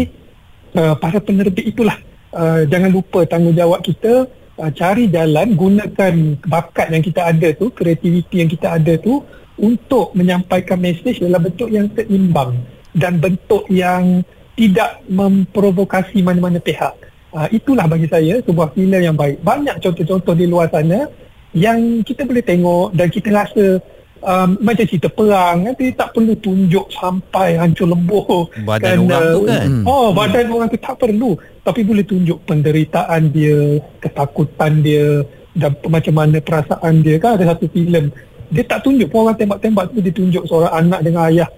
uh, 0.74 0.96
para 0.98 1.22
penerbit 1.22 1.66
itulah 1.70 1.98
uh, 2.34 2.66
jangan 2.66 2.90
lupa 2.90 3.26
tanggungjawab 3.26 3.82
kita 3.86 4.26
uh, 4.60 4.72
cari 4.74 5.10
jalan 5.10 5.54
gunakan 5.54 6.14
bakat 6.46 6.88
yang 6.94 7.04
kita 7.04 7.22
ada 7.28 7.48
tu 7.54 7.70
kreativiti 7.74 8.42
yang 8.42 8.50
kita 8.50 8.78
ada 8.78 8.94
tu 9.00 9.24
untuk 9.60 10.16
menyampaikan 10.16 10.80
mesej 10.80 11.20
dalam 11.20 11.44
bentuk 11.46 11.70
yang 11.70 11.92
seimbang 11.94 12.58
dan 12.96 13.20
bentuk 13.20 13.68
yang 13.70 14.24
tidak 14.56 15.00
memprovokasi 15.08 16.20
mana-mana 16.20 16.60
pihak. 16.60 16.96
Uh, 17.30 17.46
itulah 17.54 17.86
bagi 17.86 18.10
saya 18.10 18.42
sebuah 18.42 18.74
filem 18.74 19.12
yang 19.12 19.16
baik. 19.16 19.40
Banyak 19.46 19.80
contoh-contoh 19.80 20.34
di 20.34 20.50
luar 20.50 20.68
sana 20.74 21.06
yang 21.54 22.02
kita 22.02 22.26
boleh 22.26 22.42
tengok 22.42 22.98
dan 22.98 23.08
kita 23.14 23.30
rasa 23.30 23.80
um, 24.22 24.60
macam 24.62 24.86
cerita 24.86 25.10
perang 25.10 25.66
nanti 25.66 25.92
tak 25.96 26.14
perlu 26.14 26.36
tunjuk 26.38 26.92
sampai 26.94 27.58
hancur 27.58 27.90
lembuh 27.90 28.48
badan 28.64 29.08
kan, 29.08 29.10
orang 29.10 29.24
tu 29.34 29.42
kan 29.48 29.68
oh 29.88 30.08
badan 30.14 30.46
hmm. 30.46 30.56
orang 30.56 30.68
tu 30.70 30.80
tak 30.80 30.96
perlu 31.00 31.32
tapi 31.66 31.82
boleh 31.82 32.06
tunjuk 32.06 32.38
penderitaan 32.46 33.34
dia 33.34 33.82
ketakutan 34.04 34.84
dia 34.84 35.24
dan 35.58 35.74
macam 35.90 36.14
mana 36.14 36.38
perasaan 36.40 37.02
dia 37.02 37.18
kan 37.18 37.40
ada 37.40 37.56
satu 37.56 37.66
filem 37.74 38.14
dia 38.50 38.64
tak 38.66 38.82
tunjuk 38.82 39.08
pun 39.14 39.30
orang 39.30 39.38
tembak-tembak 39.38 39.94
tu 39.94 40.02
dia 40.02 40.14
tunjuk 40.14 40.44
seorang 40.50 40.74
anak 40.74 41.00
dengan 41.06 41.30
ayah 41.30 41.50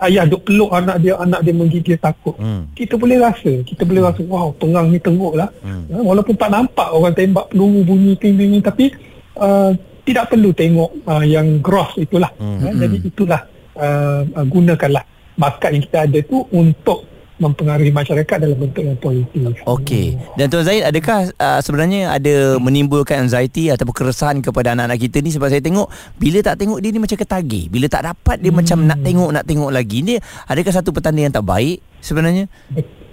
ayah 0.00 0.24
duk 0.24 0.48
peluk 0.48 0.72
anak 0.72 0.96
dia 1.04 1.12
anak 1.20 1.44
dia 1.44 1.52
menggigil 1.52 1.96
takut 2.00 2.32
hmm. 2.40 2.72
kita 2.72 2.96
boleh 2.96 3.20
rasa 3.20 3.60
kita 3.68 3.84
boleh 3.84 4.00
rasa 4.00 4.24
wow 4.24 4.48
perang 4.56 4.88
ni 4.88 4.96
tengok 4.96 5.36
lah 5.36 5.48
hmm. 5.60 5.92
Ha, 5.92 5.96
walaupun 6.00 6.34
tak 6.40 6.48
nampak 6.52 6.88
orang 6.88 7.12
tembak 7.12 7.52
peluru 7.52 7.84
bunyi 7.84 8.16
ting-ting 8.16 8.56
tapi 8.64 8.96
uh, 9.36 9.76
tidak 10.08 10.32
perlu 10.32 10.56
tengok 10.56 11.04
uh, 11.04 11.24
yang 11.24 11.60
gross 11.60 12.00
itulah 12.00 12.32
hmm. 12.40 12.64
ya, 12.64 12.70
jadi 12.88 12.96
itulah 13.04 13.40
uh, 13.76 14.24
uh, 14.24 14.46
gunakanlah 14.48 15.04
bakat 15.36 15.76
yang 15.76 15.84
kita 15.84 15.98
ada 16.08 16.18
tu 16.24 16.48
untuk 16.56 17.04
mempengaruhi 17.36 17.92
masyarakat 17.92 18.36
dalam 18.40 18.56
bentuk 18.56 18.80
yang 18.80 18.96
positif. 18.96 19.60
Okey. 19.68 20.16
Dan 20.40 20.48
Tuan 20.48 20.64
Zaid, 20.64 20.88
adakah 20.88 21.28
uh, 21.36 21.60
sebenarnya 21.60 22.08
ada 22.08 22.56
menimbulkan 22.56 23.28
anxiety 23.28 23.68
ataupun 23.68 23.92
keresahan 23.92 24.40
kepada 24.40 24.72
anak-anak 24.72 24.98
kita 25.04 25.20
ni 25.20 25.28
sebab 25.28 25.52
saya 25.52 25.60
tengok 25.60 25.92
bila 26.16 26.40
tak 26.40 26.56
tengok 26.56 26.80
dia 26.80 26.90
ni 26.92 27.00
macam 27.00 27.18
ketagih. 27.20 27.68
Bila 27.68 27.86
tak 27.92 28.08
dapat 28.08 28.40
dia 28.40 28.48
hmm. 28.48 28.58
macam 28.58 28.78
nak 28.88 28.98
tengok 29.04 29.30
nak 29.36 29.44
tengok 29.44 29.70
lagi. 29.70 29.98
Ni 30.00 30.14
adakah 30.48 30.72
satu 30.72 30.90
petanda 30.96 31.20
yang 31.20 31.34
tak 31.34 31.44
baik 31.44 31.84
sebenarnya? 32.00 32.48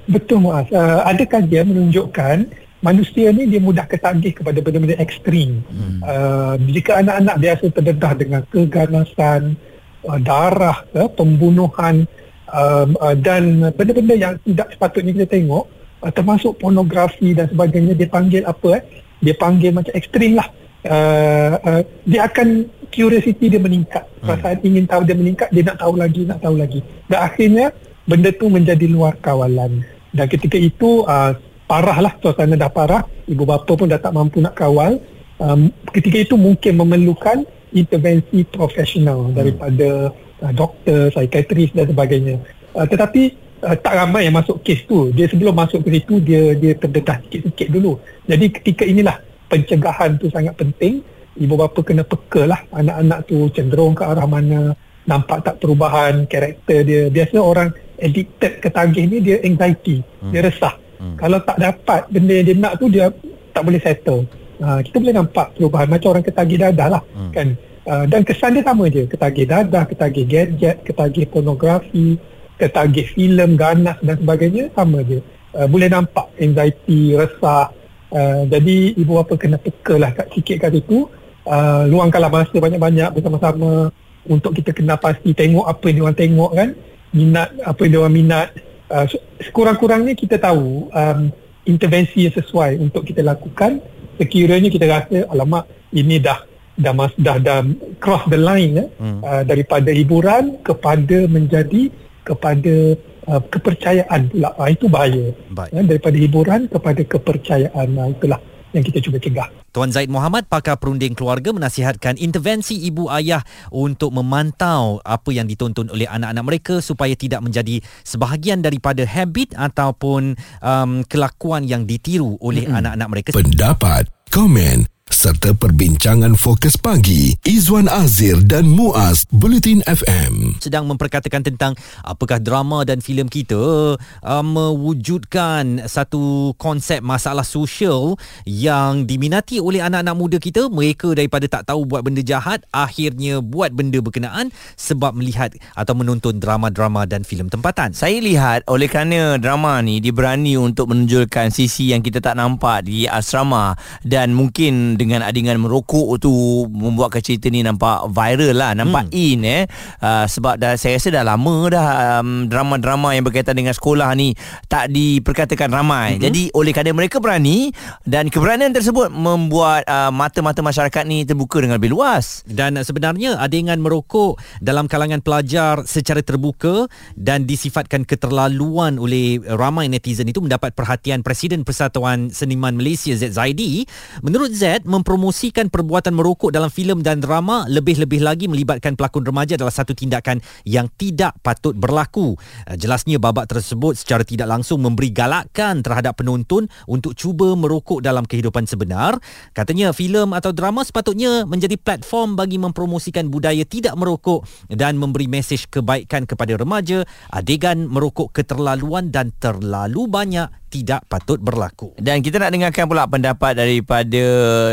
Betul 0.08 0.44
Muaz. 0.44 0.72
Uh, 0.72 1.03
ada 1.03 1.24
kajian 1.27 1.68
menunjukkan 1.68 2.48
manusia 2.84 3.32
ni 3.32 3.48
dia 3.48 3.60
mudah 3.60 3.88
ketagih 3.88 4.36
kepada 4.36 4.60
benda-benda 4.63 4.96
ekstrim. 5.03 5.63
Hmm. 5.68 6.00
Uh, 6.00 6.56
jika 6.72 7.03
anak-anak 7.03 7.36
biasa 7.44 7.65
terdedah 7.75 8.13
dengan 8.15 8.42
keganasan, 8.48 9.60
uh, 10.08 10.20
darah, 10.20 10.84
uh, 10.96 11.12
pembunuhan 11.12 12.08
uh, 12.53 12.86
uh, 13.01 13.15
dan 13.17 13.74
benda-benda 13.74 14.13
yang 14.13 14.33
tidak 14.45 14.69
sepatutnya 14.77 15.12
kita 15.17 15.27
tengok, 15.41 15.65
uh, 16.05 16.12
termasuk 16.13 16.62
pornografi 16.62 17.33
dan 17.33 17.50
sebagainya, 17.50 17.98
dia 17.98 18.07
panggil 18.07 18.45
apa? 18.45 18.79
Eh? 18.79 18.83
Dia 19.25 19.33
panggil 19.33 19.74
macam 19.74 19.93
ekstrim 19.98 20.38
lah. 20.38 20.48
Uh, 20.83 21.55
uh, 21.63 21.81
dia 22.05 22.29
akan 22.29 22.69
curiosity 22.93 23.50
dia 23.50 23.60
meningkat. 23.60 24.05
Hmm. 24.22 24.29
Perasaan 24.29 24.62
hmm. 24.62 24.67
ingin 24.69 24.86
tahu 24.86 25.01
dia 25.03 25.17
meningkat, 25.17 25.48
dia 25.50 25.63
nak 25.65 25.77
tahu 25.81 25.93
lagi, 25.98 26.22
nak 26.29 26.39
tahu 26.39 26.55
lagi. 26.55 26.79
Dan 27.10 27.19
akhirnya 27.25 27.65
benda 28.05 28.29
tu 28.29 28.45
menjadi 28.48 28.86
luar 28.86 29.17
kawalan. 29.17 29.81
Dan 30.13 30.25
ketika 30.29 30.62
itu 30.62 31.01
uh, 31.10 31.33
parah 31.74 31.98
lah 32.05 32.13
suasana 32.22 32.60
dah 32.60 32.69
parah 32.69 33.01
ibu 33.25 33.43
bapa 33.48 33.72
pun 33.74 33.88
dah 33.89 33.98
tak 33.98 34.13
mampu 34.13 34.43
nak 34.43 34.53
kawal 34.53 35.00
um, 35.39 35.72
ketika 35.95 36.22
itu 36.22 36.36
mungkin 36.38 36.77
memerlukan 36.77 37.48
intervensi 37.74 38.45
profesional 38.45 39.31
hmm. 39.31 40.13
Uh, 40.43 40.53
doktor, 40.53 41.09
psikiatris 41.09 41.71
dan 41.71 41.88
sebagainya 41.88 42.35
uh, 42.75 42.85
tetapi 42.85 43.33
uh, 43.63 43.75
tak 43.79 43.93
ramai 43.95 44.27
yang 44.27 44.35
masuk 44.35 44.59
kes 44.62 44.83
tu 44.85 45.09
dia 45.15 45.25
sebelum 45.31 45.55
masuk 45.55 45.81
ke 45.88 46.00
situ 46.00 46.19
dia 46.19 46.53
dia 46.53 46.75
terdedah 46.75 47.17
sikit-sikit 47.25 47.67
dulu 47.71 47.97
jadi 48.27 48.45
ketika 48.51 48.83
inilah 48.83 49.17
pencegahan 49.47 50.19
tu 50.19 50.27
sangat 50.27 50.53
penting 50.59 51.00
ibu 51.39 51.55
bapa 51.57 51.79
kena 51.81 52.03
peka 52.05 52.45
lah 52.45 52.62
anak-anak 52.75 53.19
tu 53.25 53.47
cenderung 53.55 53.95
ke 53.95 54.03
arah 54.05 54.27
mana 54.27 54.75
nampak 55.03 55.43
tak 55.43 55.55
perubahan 55.59 56.27
karakter 56.27 56.85
dia 56.85 57.01
biasa 57.07 57.35
orang 57.41 57.71
addicted 58.00 58.62
ketagih 58.62 59.03
ni 59.07 59.17
dia 59.19 59.41
anxiety 59.41 60.00
hmm. 60.21 60.31
dia 60.31 60.43
resah 60.45 60.83
Hmm. 61.03 61.19
Kalau 61.19 61.39
tak 61.43 61.59
dapat 61.59 62.01
benda 62.07 62.33
yang 62.39 62.47
dia 62.47 62.55
nak 62.55 62.73
tu 62.79 62.88
dia 62.88 63.12
tak 63.51 63.63
boleh 63.67 63.81
settle. 63.83 64.23
Ha, 64.63 64.79
kita 64.79 64.95
boleh 65.03 65.15
nampak 65.19 65.47
perubahan 65.59 65.88
macam 65.91 66.15
orang 66.15 66.23
ketagih 66.23 66.57
dadah 66.63 66.88
lah 66.95 67.03
hmm. 67.03 67.31
kan. 67.35 67.47
Uh, 67.87 68.05
dan 68.07 68.21
kesan 68.23 68.55
dia 68.55 68.63
sama 68.65 68.87
je. 68.87 69.07
Ketagih 69.07 69.45
dadah 69.47 69.83
ketagih 69.87 70.25
gadget 70.27 70.83
ketagih 70.87 71.27
pornografi 71.27 72.19
ketagih 72.57 73.09
filem 73.11 73.57
ganas 73.57 73.97
dan 73.99 74.15
sebagainya 74.19 74.71
sama 74.73 75.03
je. 75.03 75.19
Uh, 75.53 75.67
boleh 75.69 75.89
nampak 75.91 76.29
anxiety 76.39 77.17
resah. 77.17 77.69
Uh, 78.13 78.45
jadi 78.45 78.93
ibu 78.93 79.17
bapa 79.17 79.33
kena 79.35 79.57
peka 79.57 79.97
lah 79.97 80.13
kat 80.13 80.29
sikit 80.33 80.57
kat 80.63 80.71
situ. 80.79 81.09
Uh, 81.43 81.83
luangkanlah 81.91 82.31
masa 82.31 82.55
banyak-banyak 82.55 83.09
bersama-sama 83.19 83.91
untuk 84.23 84.55
kita 84.55 84.71
kena 84.71 84.95
pasti 84.95 85.35
tengok 85.35 85.67
apa 85.67 85.83
yang 85.91 85.95
diorang 85.99 86.17
tengok 86.17 86.51
kan. 86.55 86.69
Minat 87.13 87.49
apa 87.61 87.79
yang 87.85 87.91
diorang 87.99 88.15
minat. 88.15 88.47
Uh, 88.87 89.09
sekurang-kurangnya 89.41 90.13
kita 90.13 90.37
tahu 90.37 90.87
um, 90.93 91.19
intervensi 91.65 92.29
yang 92.29 92.35
sesuai 92.37 92.79
untuk 92.79 93.03
kita 93.03 93.25
lakukan. 93.25 93.81
Sekiranya 94.21 94.69
kita 94.69 94.85
rasa 94.85 95.25
alamak 95.33 95.65
ini 95.89 96.21
dah 96.21 96.52
dah 96.77 96.94
mas, 96.94 97.13
dah 97.22 97.38
dah 97.38 97.62
cross 98.01 98.25
the 98.30 98.39
line 98.39 98.82
eh, 98.82 98.88
hmm. 98.98 99.20
uh, 99.22 99.44
daripada 99.46 99.94
hiburan 99.94 100.58
kepada 100.65 101.30
menjadi 101.30 101.94
kepada 102.25 102.98
uh, 103.30 103.42
kepercayaan 103.51 104.32
pula 104.32 104.50
uh, 104.58 104.70
itu 104.72 104.86
bahaya 104.89 105.36
Baik. 105.53 105.72
Uh, 105.75 105.86
daripada 105.86 106.18
hiburan 106.18 106.62
kepada 106.72 107.01
kepercayaan 107.06 107.88
uh, 108.00 108.10
itulah 108.10 108.39
yang 108.74 108.82
kita 108.82 109.00
cuba 109.06 109.22
cegah. 109.22 109.50
Tuan 109.74 109.89
Zaid 109.94 110.10
Muhammad, 110.10 110.50
pakar 110.50 110.77
perunding 110.82 111.13
keluarga 111.13 111.53
menasihatkan 111.53 112.18
intervensi 112.18 112.77
ibu 112.89 113.10
ayah 113.10 113.42
untuk 113.74 114.13
memantau 114.13 115.01
apa 115.01 115.30
yang 115.34 115.50
ditonton 115.50 115.94
oleh 115.94 116.10
anak-anak 116.10 116.46
mereka 116.46 116.75
supaya 116.82 117.13
tidak 117.13 117.42
menjadi 117.42 117.82
sebahagian 118.06 118.65
daripada 118.65 119.06
habit 119.06 119.53
ataupun 119.58 120.38
um, 120.62 121.06
kelakuan 121.06 121.65
yang 121.65 121.86
ditiru 121.89 122.38
oleh 122.42 122.65
mm-hmm. 122.65 122.80
anak-anak 122.82 123.08
mereka. 123.10 123.30
Pendapat, 123.34 124.10
komen 124.30 124.92
serta 125.24 125.56
perbincangan 125.56 126.36
fokus 126.36 126.75
pagi. 126.75 127.32
Izwan 127.48 127.88
Azir 127.88 128.44
dan 128.44 128.68
Muaz 128.68 129.24
Bulletin 129.32 129.80
FM 129.88 130.60
sedang 130.60 130.84
memperkatakan 130.84 131.39
tentang 131.39 131.80
apakah 132.03 132.44
drama 132.44 132.84
dan 132.84 133.00
filem 133.00 133.32
kita 133.32 133.96
uh, 134.00 134.44
mewujudkan 134.44 135.88
satu 135.88 136.51
konsep 136.60 137.00
masalah 137.00 137.48
sosial 137.48 138.20
yang 138.44 139.08
diminati 139.08 139.63
oleh 139.63 139.80
anak-anak 139.80 140.15
muda 140.20 140.38
kita. 140.44 140.68
Mereka 140.68 141.15
daripada 141.15 141.48
tak 141.48 141.72
tahu 141.72 141.88
buat 141.88 142.03
benda 142.03 142.20
jahat 142.20 142.68
akhirnya 142.75 143.39
buat 143.39 143.72
benda 143.72 144.03
berkenaan 144.03 144.51
sebab 144.75 145.15
melihat 145.15 145.56
atau 145.72 145.96
menonton 145.96 146.44
drama-drama 146.44 147.08
dan 147.08 147.24
filem 147.24 147.48
tempatan. 147.48 147.96
Saya 147.96 148.20
lihat 148.20 148.68
oleh 148.68 148.92
kerana 148.92 149.39
drama 149.39 149.80
ni 149.80 150.03
diberani 150.03 150.60
untuk 150.60 150.92
menunjukkan 150.92 151.48
sisi 151.48 151.96
yang 151.96 152.03
kita 152.03 152.20
tak 152.20 152.36
nampak 152.36 152.84
di 152.84 153.08
asrama 153.08 153.80
dan 154.03 154.36
mungkin 154.36 155.00
dengan 155.00 155.12
dengan 155.13 155.29
adingan 155.29 155.62
merokok 155.62 156.17
tu 156.17 156.34
membuatkan 156.74 157.22
cerita 157.22 157.53
ni 157.53 157.62
nampak 157.62 158.10
viral 158.10 158.58
lah 158.58 158.74
nampak 158.74 159.13
hmm. 159.13 159.13
in 159.13 159.46
eh 159.46 159.63
uh, 160.01 160.25
sebab 160.25 160.58
dah 160.58 160.74
saya 160.74 160.98
rasa 160.98 161.13
dah 161.13 161.22
lama 161.22 161.70
dah 161.70 161.88
um, 162.17 162.50
drama-drama 162.50 163.13
yang 163.13 163.22
berkaitan 163.22 163.53
dengan 163.53 163.77
sekolah 163.77 164.10
ni 164.17 164.34
tak 164.65 164.89
diperkatakan 164.89 165.70
ramai 165.70 166.17
hmm. 166.17 166.22
jadi 166.25 166.41
oleh 166.58 166.74
kerana 166.74 166.98
mereka 166.98 167.22
berani 167.22 167.70
dan 168.10 168.34
keberanian 168.34 168.74
tersebut 168.74 169.13
membuat 169.13 169.86
uh, 169.86 170.10
mata-mata 170.10 170.65
masyarakat 170.65 171.05
ni 171.05 171.29
terbuka 171.29 171.62
dengan 171.62 171.77
lebih 171.77 171.93
luas 171.93 172.41
dan 172.50 172.82
sebenarnya 172.82 173.38
adingan 173.38 173.86
merokok 173.86 174.41
dalam 174.65 174.89
kalangan 174.89 175.22
pelajar 175.22 175.86
secara 175.86 176.25
terbuka 176.25 176.89
dan 177.13 177.46
disifatkan 177.46 178.01
keterlaluan 178.10 178.98
oleh 178.98 179.38
ramai 179.46 179.86
netizen 179.93 180.25
itu 180.25 180.41
mendapat 180.41 180.74
perhatian 180.74 181.22
Presiden 181.22 181.62
Persatuan 181.62 182.34
Seniman 182.34 182.74
Malaysia 182.74 183.13
Z 183.13 183.38
Zaidi 183.38 183.86
menurut 184.25 184.50
Z 184.50 184.89
mempromosikan 185.03 185.67
perbuatan 185.67 186.15
merokok 186.15 186.55
dalam 186.55 186.72
filem 186.72 187.03
dan 187.03 187.19
drama 187.19 187.67
lebih-lebih 187.67 188.24
lagi 188.24 188.48
melibatkan 188.48 188.95
pelakon 188.95 189.27
remaja 189.27 189.60
adalah 189.60 189.75
satu 189.75 189.91
tindakan 189.91 190.39
yang 190.63 190.88
tidak 190.95 191.36
patut 191.43 191.75
berlaku. 191.75 192.39
Eh, 192.72 192.79
jelasnya 192.79 193.19
babak 193.19 193.51
tersebut 193.51 194.00
secara 194.00 194.24
tidak 194.24 194.48
langsung 194.48 194.79
memberi 194.79 195.12
galakan 195.12 195.83
terhadap 195.83 196.24
penonton 196.24 196.72
untuk 196.88 197.19
cuba 197.19 197.51
merokok 197.51 198.00
dalam 198.00 198.24
kehidupan 198.24 198.63
sebenar. 198.63 199.19
Katanya 199.51 199.91
filem 199.91 200.31
atau 200.31 200.55
drama 200.55 200.88
sepatutnya 200.88 201.43
menjadi 201.43 201.75
platform 201.75 202.39
bagi 202.39 202.55
mempromosikan 202.55 203.27
budaya 203.27 203.67
tidak 203.67 204.00
merokok 204.00 204.48
dan 204.72 204.95
memberi 204.95 205.27
mesej 205.27 205.67
kebaikan 205.67 206.24
kepada 206.24 206.55
remaja. 206.55 207.03
Adegan 207.27 207.91
merokok 207.91 208.31
keterlaluan 208.31 209.12
dan 209.12 209.36
terlalu 209.36 210.07
banyak 210.07 210.48
tidak 210.74 211.06
patut 211.06 211.38
berlaku. 211.38 211.94
Dan 212.01 212.25
kita 212.25 212.42
nak 212.42 212.50
dengarkan 212.50 212.89
pula 212.89 213.06
pendapat 213.06 213.53
daripada 213.53 214.25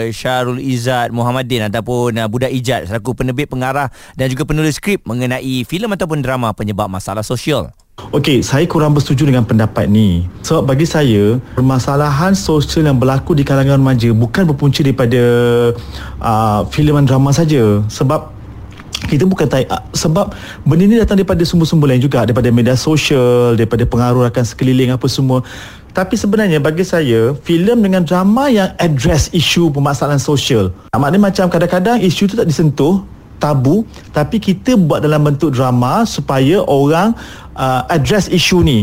Syarul 0.08 0.56
Izzat 0.56 1.12
Muhammadin 1.12 1.68
ataupun 1.68 2.16
uh, 2.16 2.24
Budak 2.24 2.48
Ijat 2.48 2.88
selaku 2.88 3.12
penerbit 3.12 3.52
pengarah 3.52 3.92
dan 4.16 4.32
juga 4.32 4.48
penulis 4.48 4.80
skrip 4.80 5.04
mengenai 5.04 5.68
filem 5.68 5.92
ataupun 5.92 6.24
drama 6.24 6.56
penyebab 6.56 6.88
masalah 6.88 7.20
sosial. 7.20 7.68
Okey, 8.16 8.40
saya 8.40 8.64
kurang 8.64 8.96
bersetuju 8.96 9.28
dengan 9.28 9.44
pendapat 9.44 9.84
ni. 9.84 10.24
Sebab 10.40 10.72
bagi 10.72 10.88
saya, 10.88 11.36
permasalahan 11.52 12.32
sosial 12.32 12.88
yang 12.88 12.96
berlaku 12.96 13.36
di 13.36 13.44
kalangan 13.44 13.76
remaja 13.76 14.08
bukan 14.16 14.48
berpunca 14.48 14.80
daripada 14.80 15.22
uh, 16.16 16.64
filem 16.72 16.96
dan 17.04 17.04
drama 17.04 17.28
saja. 17.36 17.84
Sebab 17.92 18.39
kita 19.08 19.24
bukan 19.24 19.48
tahu 19.48 19.64
uh, 19.70 19.82
sebab 19.96 20.36
benda 20.68 20.84
ni 20.84 21.00
datang 21.00 21.16
daripada 21.16 21.40
sumber-sumber 21.46 21.88
lain 21.88 22.02
juga. 22.04 22.28
Daripada 22.28 22.52
media 22.52 22.76
sosial 22.76 23.56
daripada 23.56 23.88
pengaruh 23.88 24.28
rakan 24.28 24.44
sekeliling 24.44 24.92
apa 24.92 25.08
semua. 25.08 25.40
Tapi 25.90 26.14
sebenarnya 26.14 26.62
bagi 26.62 26.86
saya 26.86 27.34
filem 27.42 27.82
dengan 27.82 28.06
drama 28.06 28.46
yang 28.46 28.70
address 28.78 29.32
isu 29.34 29.74
permasalahan 29.74 30.22
sosial. 30.22 30.70
Maknanya 30.94 31.32
macam 31.32 31.46
kadang-kadang 31.50 31.98
isu 31.98 32.30
tu 32.30 32.34
tak 32.38 32.46
disentuh 32.46 33.02
tabu 33.40 33.88
tapi 34.12 34.36
kita 34.36 34.76
buat 34.76 35.00
dalam 35.00 35.24
bentuk 35.24 35.56
drama 35.56 36.04
supaya 36.04 36.60
orang 36.68 37.16
uh, 37.56 37.88
address 37.88 38.28
isu 38.28 38.60
ni 38.60 38.80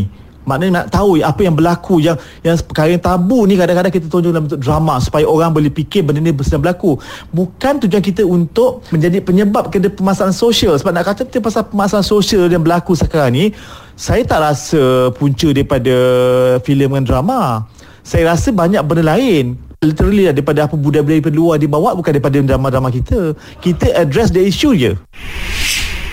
Maknanya 0.48 0.72
nak 0.82 0.88
tahu 0.96 1.20
apa 1.20 1.42
yang 1.44 1.56
berlaku 1.60 2.00
yang 2.00 2.16
yang 2.40 2.56
perkara 2.64 2.96
yang 2.96 3.04
tabu 3.04 3.44
ni 3.44 3.60
kadang-kadang 3.60 3.92
kita 3.92 4.08
tunjuk 4.08 4.32
dalam 4.32 4.48
bentuk 4.48 4.64
drama 4.64 4.96
supaya 5.04 5.28
orang 5.28 5.52
boleh 5.52 5.68
fikir 5.68 6.08
benda 6.08 6.24
ni 6.24 6.32
sedang 6.40 6.64
berlaku. 6.64 6.96
Bukan 7.36 7.84
tujuan 7.84 8.00
kita 8.00 8.24
untuk 8.24 8.88
menjadi 8.96 9.20
penyebab 9.20 9.68
kepada 9.68 9.92
permasalahan 9.92 10.32
sosial. 10.32 10.80
Sebab 10.80 10.96
nak 10.96 11.04
kata 11.04 11.28
kita 11.28 11.44
pasal 11.44 11.68
permasalahan 11.68 12.08
sosial 12.08 12.48
yang 12.48 12.64
berlaku 12.64 12.96
sekarang 12.96 13.36
ni, 13.36 13.46
saya 14.00 14.24
tak 14.24 14.40
rasa 14.40 15.12
punca 15.20 15.52
daripada 15.52 15.94
filem 16.64 16.96
dan 16.96 17.04
drama. 17.04 17.68
Saya 18.08 18.32
rasa 18.32 18.56
banyak 18.56 18.80
benda 18.88 19.04
lain 19.04 19.60
literally 19.84 20.26
daripada 20.26 20.66
apa 20.66 20.74
budaya-budaya 20.74 21.22
luar 21.30 21.62
dibawa 21.62 21.94
bukan 21.94 22.18
daripada 22.18 22.40
drama-drama 22.42 22.90
kita. 22.90 23.36
Kita 23.62 23.94
address 23.94 24.34
the 24.34 24.42
issue 24.42 24.74
je. 24.74 24.98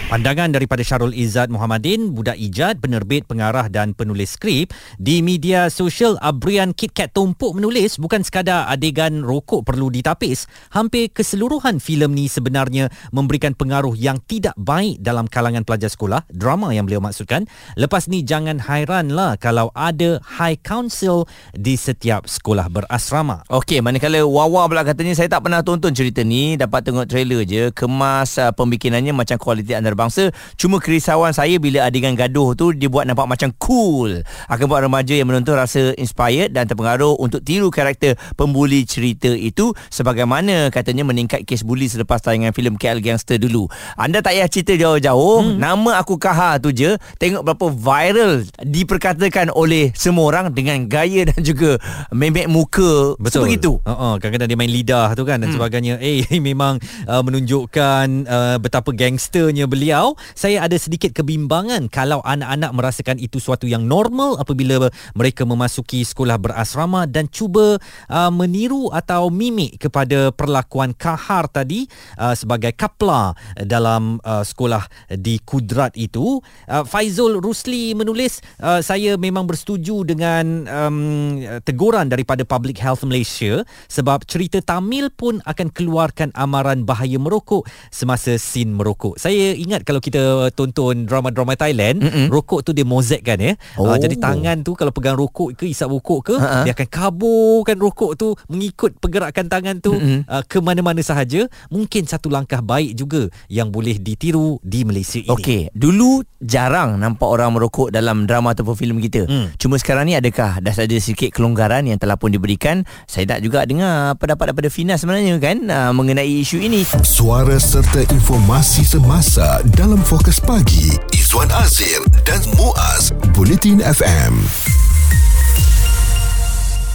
Pandangan 0.05 0.53
daripada 0.53 0.85
Syarul 0.85 1.17
Izzat 1.17 1.49
Muhammadin, 1.49 2.13
budak 2.13 2.37
ijad, 2.37 2.77
penerbit, 2.77 3.25
pengarah 3.25 3.73
dan 3.73 3.97
penulis 3.97 4.37
skrip 4.37 4.69
di 5.01 5.25
media 5.25 5.73
sosial 5.73 6.21
Abrian 6.21 6.77
KitKat 6.77 7.17
Tumpuk 7.17 7.57
menulis 7.57 7.97
bukan 7.97 8.21
sekadar 8.21 8.69
adegan 8.69 9.25
rokok 9.25 9.65
perlu 9.65 9.89
ditapis, 9.89 10.45
hampir 10.77 11.09
keseluruhan 11.09 11.81
filem 11.81 12.13
ni 12.13 12.29
sebenarnya 12.29 12.93
memberikan 13.17 13.57
pengaruh 13.57 13.97
yang 13.97 14.21
tidak 14.29 14.53
baik 14.61 15.01
dalam 15.01 15.25
kalangan 15.25 15.65
pelajar 15.65 15.89
sekolah, 15.89 16.29
drama 16.29 16.77
yang 16.77 16.85
beliau 16.85 17.01
maksudkan. 17.01 17.49
Lepas 17.81 18.05
ni 18.05 18.29
jangan 18.29 18.61
hairanlah 18.61 19.41
kalau 19.41 19.73
ada 19.73 20.21
high 20.21 20.61
council 20.61 21.25
di 21.57 21.81
setiap 21.81 22.29
sekolah 22.29 22.69
berasrama. 22.69 23.41
Okey, 23.49 23.81
manakala 23.81 24.21
Wawa 24.21 24.69
pula 24.69 24.85
katanya 24.85 25.17
saya 25.17 25.33
tak 25.33 25.49
pernah 25.49 25.65
tonton 25.65 25.97
cerita 25.97 26.21
ni, 26.21 26.61
dapat 26.61 26.85
tengok 26.85 27.09
trailer 27.09 27.41
je, 27.49 27.73
kemas 27.73 28.37
uh, 28.37 28.53
pembikinannya 28.53 29.17
macam 29.17 29.41
kualiti 29.41 29.73
anda 29.73 29.95
antarabangsa 30.05 30.31
cuma 30.61 30.77
kerisauan 30.81 31.33
saya 31.33 31.57
bila 31.57 31.89
adegan 31.89 32.13
gaduh 32.13 32.53
tu 32.53 32.73
dibuat 32.77 33.09
nampak 33.09 33.27
macam 33.27 33.49
cool. 33.57 34.21
Akan 34.47 34.69
buat 34.69 34.85
remaja 34.85 35.17
yang 35.17 35.29
menonton 35.29 35.57
rasa 35.57 35.97
inspired 35.97 36.53
dan 36.53 36.69
terpengaruh 36.69 37.17
untuk 37.17 37.41
tiru 37.41 37.73
karakter 37.73 38.21
pembuli 38.37 38.85
cerita 38.85 39.33
itu. 39.33 39.73
Sebagaimana 39.89 40.69
katanya 40.69 41.09
meningkat 41.09 41.49
kes 41.49 41.65
buli 41.65 41.89
selepas 41.89 42.21
tayangan 42.21 42.53
filem 42.53 42.77
KL 42.77 43.01
Gangster 43.01 43.41
dulu. 43.41 43.69
Anda 43.97 44.21
tak 44.21 44.37
payah 44.37 44.49
cerita 44.51 44.75
jauh-jauh. 44.77 45.37
Hmm. 45.45 45.57
nama 45.59 46.03
aku 46.03 46.21
Kaha 46.21 46.61
tu 46.61 46.75
je. 46.75 46.97
Tengok 47.19 47.43
berapa 47.47 47.67
viral 47.71 48.33
diperkatakan 48.63 49.55
oleh 49.55 49.95
semua 49.95 50.31
orang 50.31 50.47
dengan 50.51 50.85
gaya 50.91 51.31
dan 51.31 51.41
juga 51.41 51.79
memek 52.11 52.51
muka. 52.51 53.17
Betul. 53.19 53.49
Begitu 53.49 53.79
uh-uh, 53.83 54.19
kadang-kadang 54.19 54.49
dia 54.51 54.59
main 54.59 54.73
lidah 54.73 55.15
tu 55.15 55.23
kan 55.23 55.39
dan 55.41 55.51
hmm. 55.51 55.57
sebagainya. 55.57 55.95
Eh 56.03 56.27
memang 56.49 56.83
uh, 57.07 57.23
menunjukkan 57.23 58.07
uh, 58.27 58.57
betapa 58.59 58.91
gangsternya 58.91 59.71
beli 59.71 59.84
beliau, 59.85 60.17
saya 60.33 60.65
ada 60.65 60.81
sedikit 60.81 61.13
kebimbangan 61.13 61.93
kalau 61.93 62.25
anak-anak 62.25 62.73
merasakan 62.73 63.21
itu 63.21 63.37
suatu 63.37 63.69
yang 63.69 63.85
normal 63.85 64.41
apabila 64.41 64.89
mereka 65.13 65.45
memasuki 65.45 66.01
sekolah 66.01 66.41
berasrama 66.41 67.05
dan 67.05 67.29
cuba 67.29 67.77
uh, 68.09 68.33
meniru 68.33 68.89
atau 68.97 69.29
mimik 69.29 69.77
kepada 69.77 70.33
perlakuan 70.33 70.97
kahar 70.97 71.53
tadi 71.53 71.85
uh, 72.17 72.33
sebagai 72.33 72.73
kapla 72.73 73.37
dalam 73.61 74.25
uh, 74.25 74.41
sekolah 74.41 74.89
di 75.21 75.37
Kudrat 75.45 75.93
itu. 76.01 76.41
Uh, 76.65 76.89
Faizul 76.89 77.45
Rusli 77.45 77.93
menulis, 77.93 78.41
uh, 78.65 78.81
saya 78.81 79.21
memang 79.21 79.45
bersetuju 79.45 80.09
dengan 80.09 80.65
um, 80.65 81.45
teguran 81.61 82.09
daripada 82.09 82.41
Public 82.49 82.81
Health 82.81 83.05
Malaysia 83.05 83.69
sebab 83.93 84.25
cerita 84.25 84.65
Tamil 84.65 85.13
pun 85.13 85.45
akan 85.45 85.69
keluarkan 85.69 86.33
amaran 86.33 86.89
bahaya 86.89 87.21
merokok 87.21 87.69
semasa 87.93 88.41
sin 88.41 88.73
merokok. 88.73 89.21
Saya 89.21 89.53
ingat 89.53 89.74
kalau 89.83 89.99
kita 89.99 90.53
tonton 90.55 91.09
drama-drama 91.09 91.59
Thailand, 91.59 91.99
Mm-mm. 92.05 92.27
rokok 92.31 92.63
tu 92.63 92.71
dia 92.71 92.87
mozaik 92.87 93.27
kan 93.27 93.41
ya. 93.43 93.59
Oh. 93.75 93.91
Uh, 93.91 93.99
jadi 93.99 94.15
tangan 94.21 94.63
tu 94.63 94.79
kalau 94.79 94.95
pegang 94.95 95.19
rokok 95.19 95.59
ke 95.59 95.67
isap 95.67 95.91
rokok 95.91 96.21
ke, 96.31 96.35
uh-huh. 96.39 96.63
dia 96.63 96.77
akan 96.77 96.89
kaburkan 96.93 97.77
rokok 97.81 98.13
tu 98.15 98.29
mengikut 98.53 98.95
pergerakan 99.01 99.51
tangan 99.51 99.81
tu 99.81 99.97
uh, 99.97 100.43
ke 100.45 100.61
mana-mana 100.61 101.01
sahaja. 101.01 101.49
Mungkin 101.73 102.05
satu 102.05 102.29
langkah 102.29 102.61
baik 102.61 102.95
juga 102.95 103.33
yang 103.49 103.73
boleh 103.73 103.97
ditiru 103.97 104.61
di 104.61 104.85
Malaysia 104.85 105.19
ini. 105.19 105.33
Okey, 105.33 105.73
dulu 105.73 106.21
jarang 106.45 107.01
nampak 107.01 107.25
orang 107.25 107.57
merokok 107.57 107.89
dalam 107.89 108.29
drama 108.29 108.53
ataupun 108.53 108.77
filem 108.77 109.01
kita. 109.01 109.25
Hmm. 109.25 109.49
Cuma 109.57 109.81
sekarang 109.81 110.13
ni 110.13 110.15
adakah 110.15 110.61
dah 110.61 110.75
ada 110.77 110.97
sedikit 111.01 111.33
kelonggaran 111.33 111.89
yang 111.89 111.97
telah 111.97 112.21
pun 112.21 112.29
diberikan? 112.29 112.85
Saya 113.09 113.25
nak 113.25 113.41
juga 113.41 113.65
dengar 113.65 114.21
pendapat 114.21 114.53
daripada 114.53 114.69
Fina 114.69 115.01
sebenarnya 115.01 115.41
kan 115.41 115.57
uh, 115.73 115.93
mengenai 115.97 116.45
isu 116.45 116.61
ini. 116.61 116.85
Suara 117.01 117.57
serta 117.57 118.05
informasi 118.13 118.85
semasa 118.85 119.64
dalam 119.73 120.01
fokus 120.05 120.37
pagi 120.37 120.93
Izwan 121.17 121.49
Azir 121.65 122.05
dan 122.29 122.45
Muaz 122.61 123.17
Bulletin 123.33 123.81
FM. 123.81 124.74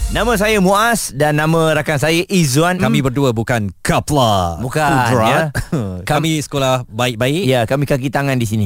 Nama 0.09 0.33
saya 0.41 0.57
Muaz 0.57 1.13
dan 1.13 1.37
nama 1.37 1.69
rakan 1.77 2.01
saya 2.01 2.25
Izwan. 2.25 2.81
Kami 2.81 3.05
berdua 3.05 3.29
bukan 3.29 3.69
Kapla. 3.85 4.57
Bukan. 4.57 4.89
Ya. 5.21 5.53
kami 6.09 6.41
sekolah 6.41 6.89
baik-baik. 6.89 7.45
Ya, 7.45 7.69
kami 7.69 7.85
kaki 7.85 8.09
tangan 8.09 8.41
di 8.41 8.49
sini. 8.49 8.65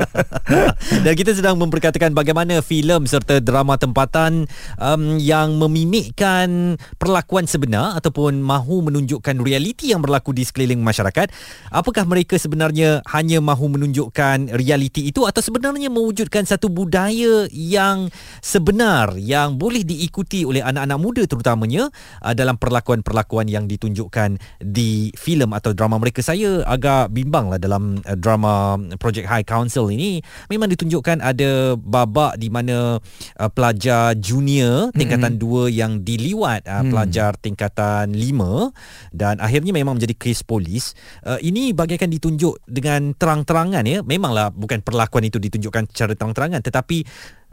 dan 1.04 1.16
kita 1.16 1.32
sedang 1.32 1.56
memperkatakan 1.56 2.12
bagaimana 2.12 2.60
filem 2.60 3.08
serta 3.08 3.40
drama 3.40 3.80
tempatan 3.80 4.44
um, 4.76 5.16
yang 5.16 5.56
memimikkan 5.56 6.76
perlakuan 7.00 7.48
sebenar 7.48 7.96
ataupun 7.96 8.44
mahu 8.44 8.92
menunjukkan 8.92 9.40
realiti 9.40 9.96
yang 9.96 10.04
berlaku 10.04 10.36
di 10.36 10.44
sekeliling 10.44 10.84
masyarakat. 10.84 11.32
Apakah 11.72 12.04
mereka 12.04 12.36
sebenarnya 12.36 13.00
hanya 13.08 13.40
mahu 13.40 13.80
menunjukkan 13.80 14.52
realiti 14.52 15.08
itu 15.08 15.24
atau 15.24 15.40
sebenarnya 15.40 15.88
mewujudkan 15.88 16.44
satu 16.44 16.68
budaya 16.68 17.48
yang 17.48 18.12
sebenar 18.44 19.16
yang 19.16 19.56
boleh 19.56 19.88
diikuti 19.88 20.49
oleh 20.50 20.62
anak-anak 20.66 20.98
muda 20.98 21.22
terutamanya 21.24 21.88
uh, 22.20 22.34
dalam 22.34 22.58
perlakuan-perlakuan 22.58 23.46
yang 23.46 23.70
ditunjukkan 23.70 24.36
di 24.58 25.14
filem 25.14 25.54
atau 25.54 25.70
drama 25.70 26.02
mereka 26.02 26.20
saya 26.20 26.66
agak 26.66 27.14
bimbang 27.14 27.54
lah 27.54 27.62
dalam 27.62 28.02
uh, 28.02 28.18
drama 28.18 28.74
Project 28.98 29.30
High 29.30 29.46
Council 29.46 29.88
ini 29.94 30.18
memang 30.50 30.66
ditunjukkan 30.74 31.22
ada 31.22 31.78
babak 31.78 32.36
di 32.36 32.50
mana 32.50 32.98
uh, 33.38 33.50
pelajar 33.50 34.18
junior 34.18 34.90
tingkatan 34.92 35.38
2 35.38 35.46
mm-hmm. 35.46 35.68
yang 35.70 35.92
diliwat 36.02 36.66
uh, 36.66 36.82
mm. 36.82 36.90
pelajar 36.90 37.30
tingkatan 37.38 38.10
5 38.12 39.14
dan 39.14 39.38
akhirnya 39.38 39.70
memang 39.70 39.96
menjadi 39.96 40.18
kes 40.18 40.42
polis 40.42 40.98
uh, 41.24 41.38
ini 41.38 41.70
bagaikan 41.70 42.10
ditunjuk 42.10 42.66
dengan 42.66 43.14
terang-terangan 43.14 43.84
ya 43.86 44.02
memanglah 44.02 44.50
bukan 44.50 44.82
perlakuan 44.82 45.22
itu 45.22 45.38
ditunjukkan 45.38 45.86
secara 45.94 46.18
terang-terangan 46.18 46.60
tetapi 46.64 47.06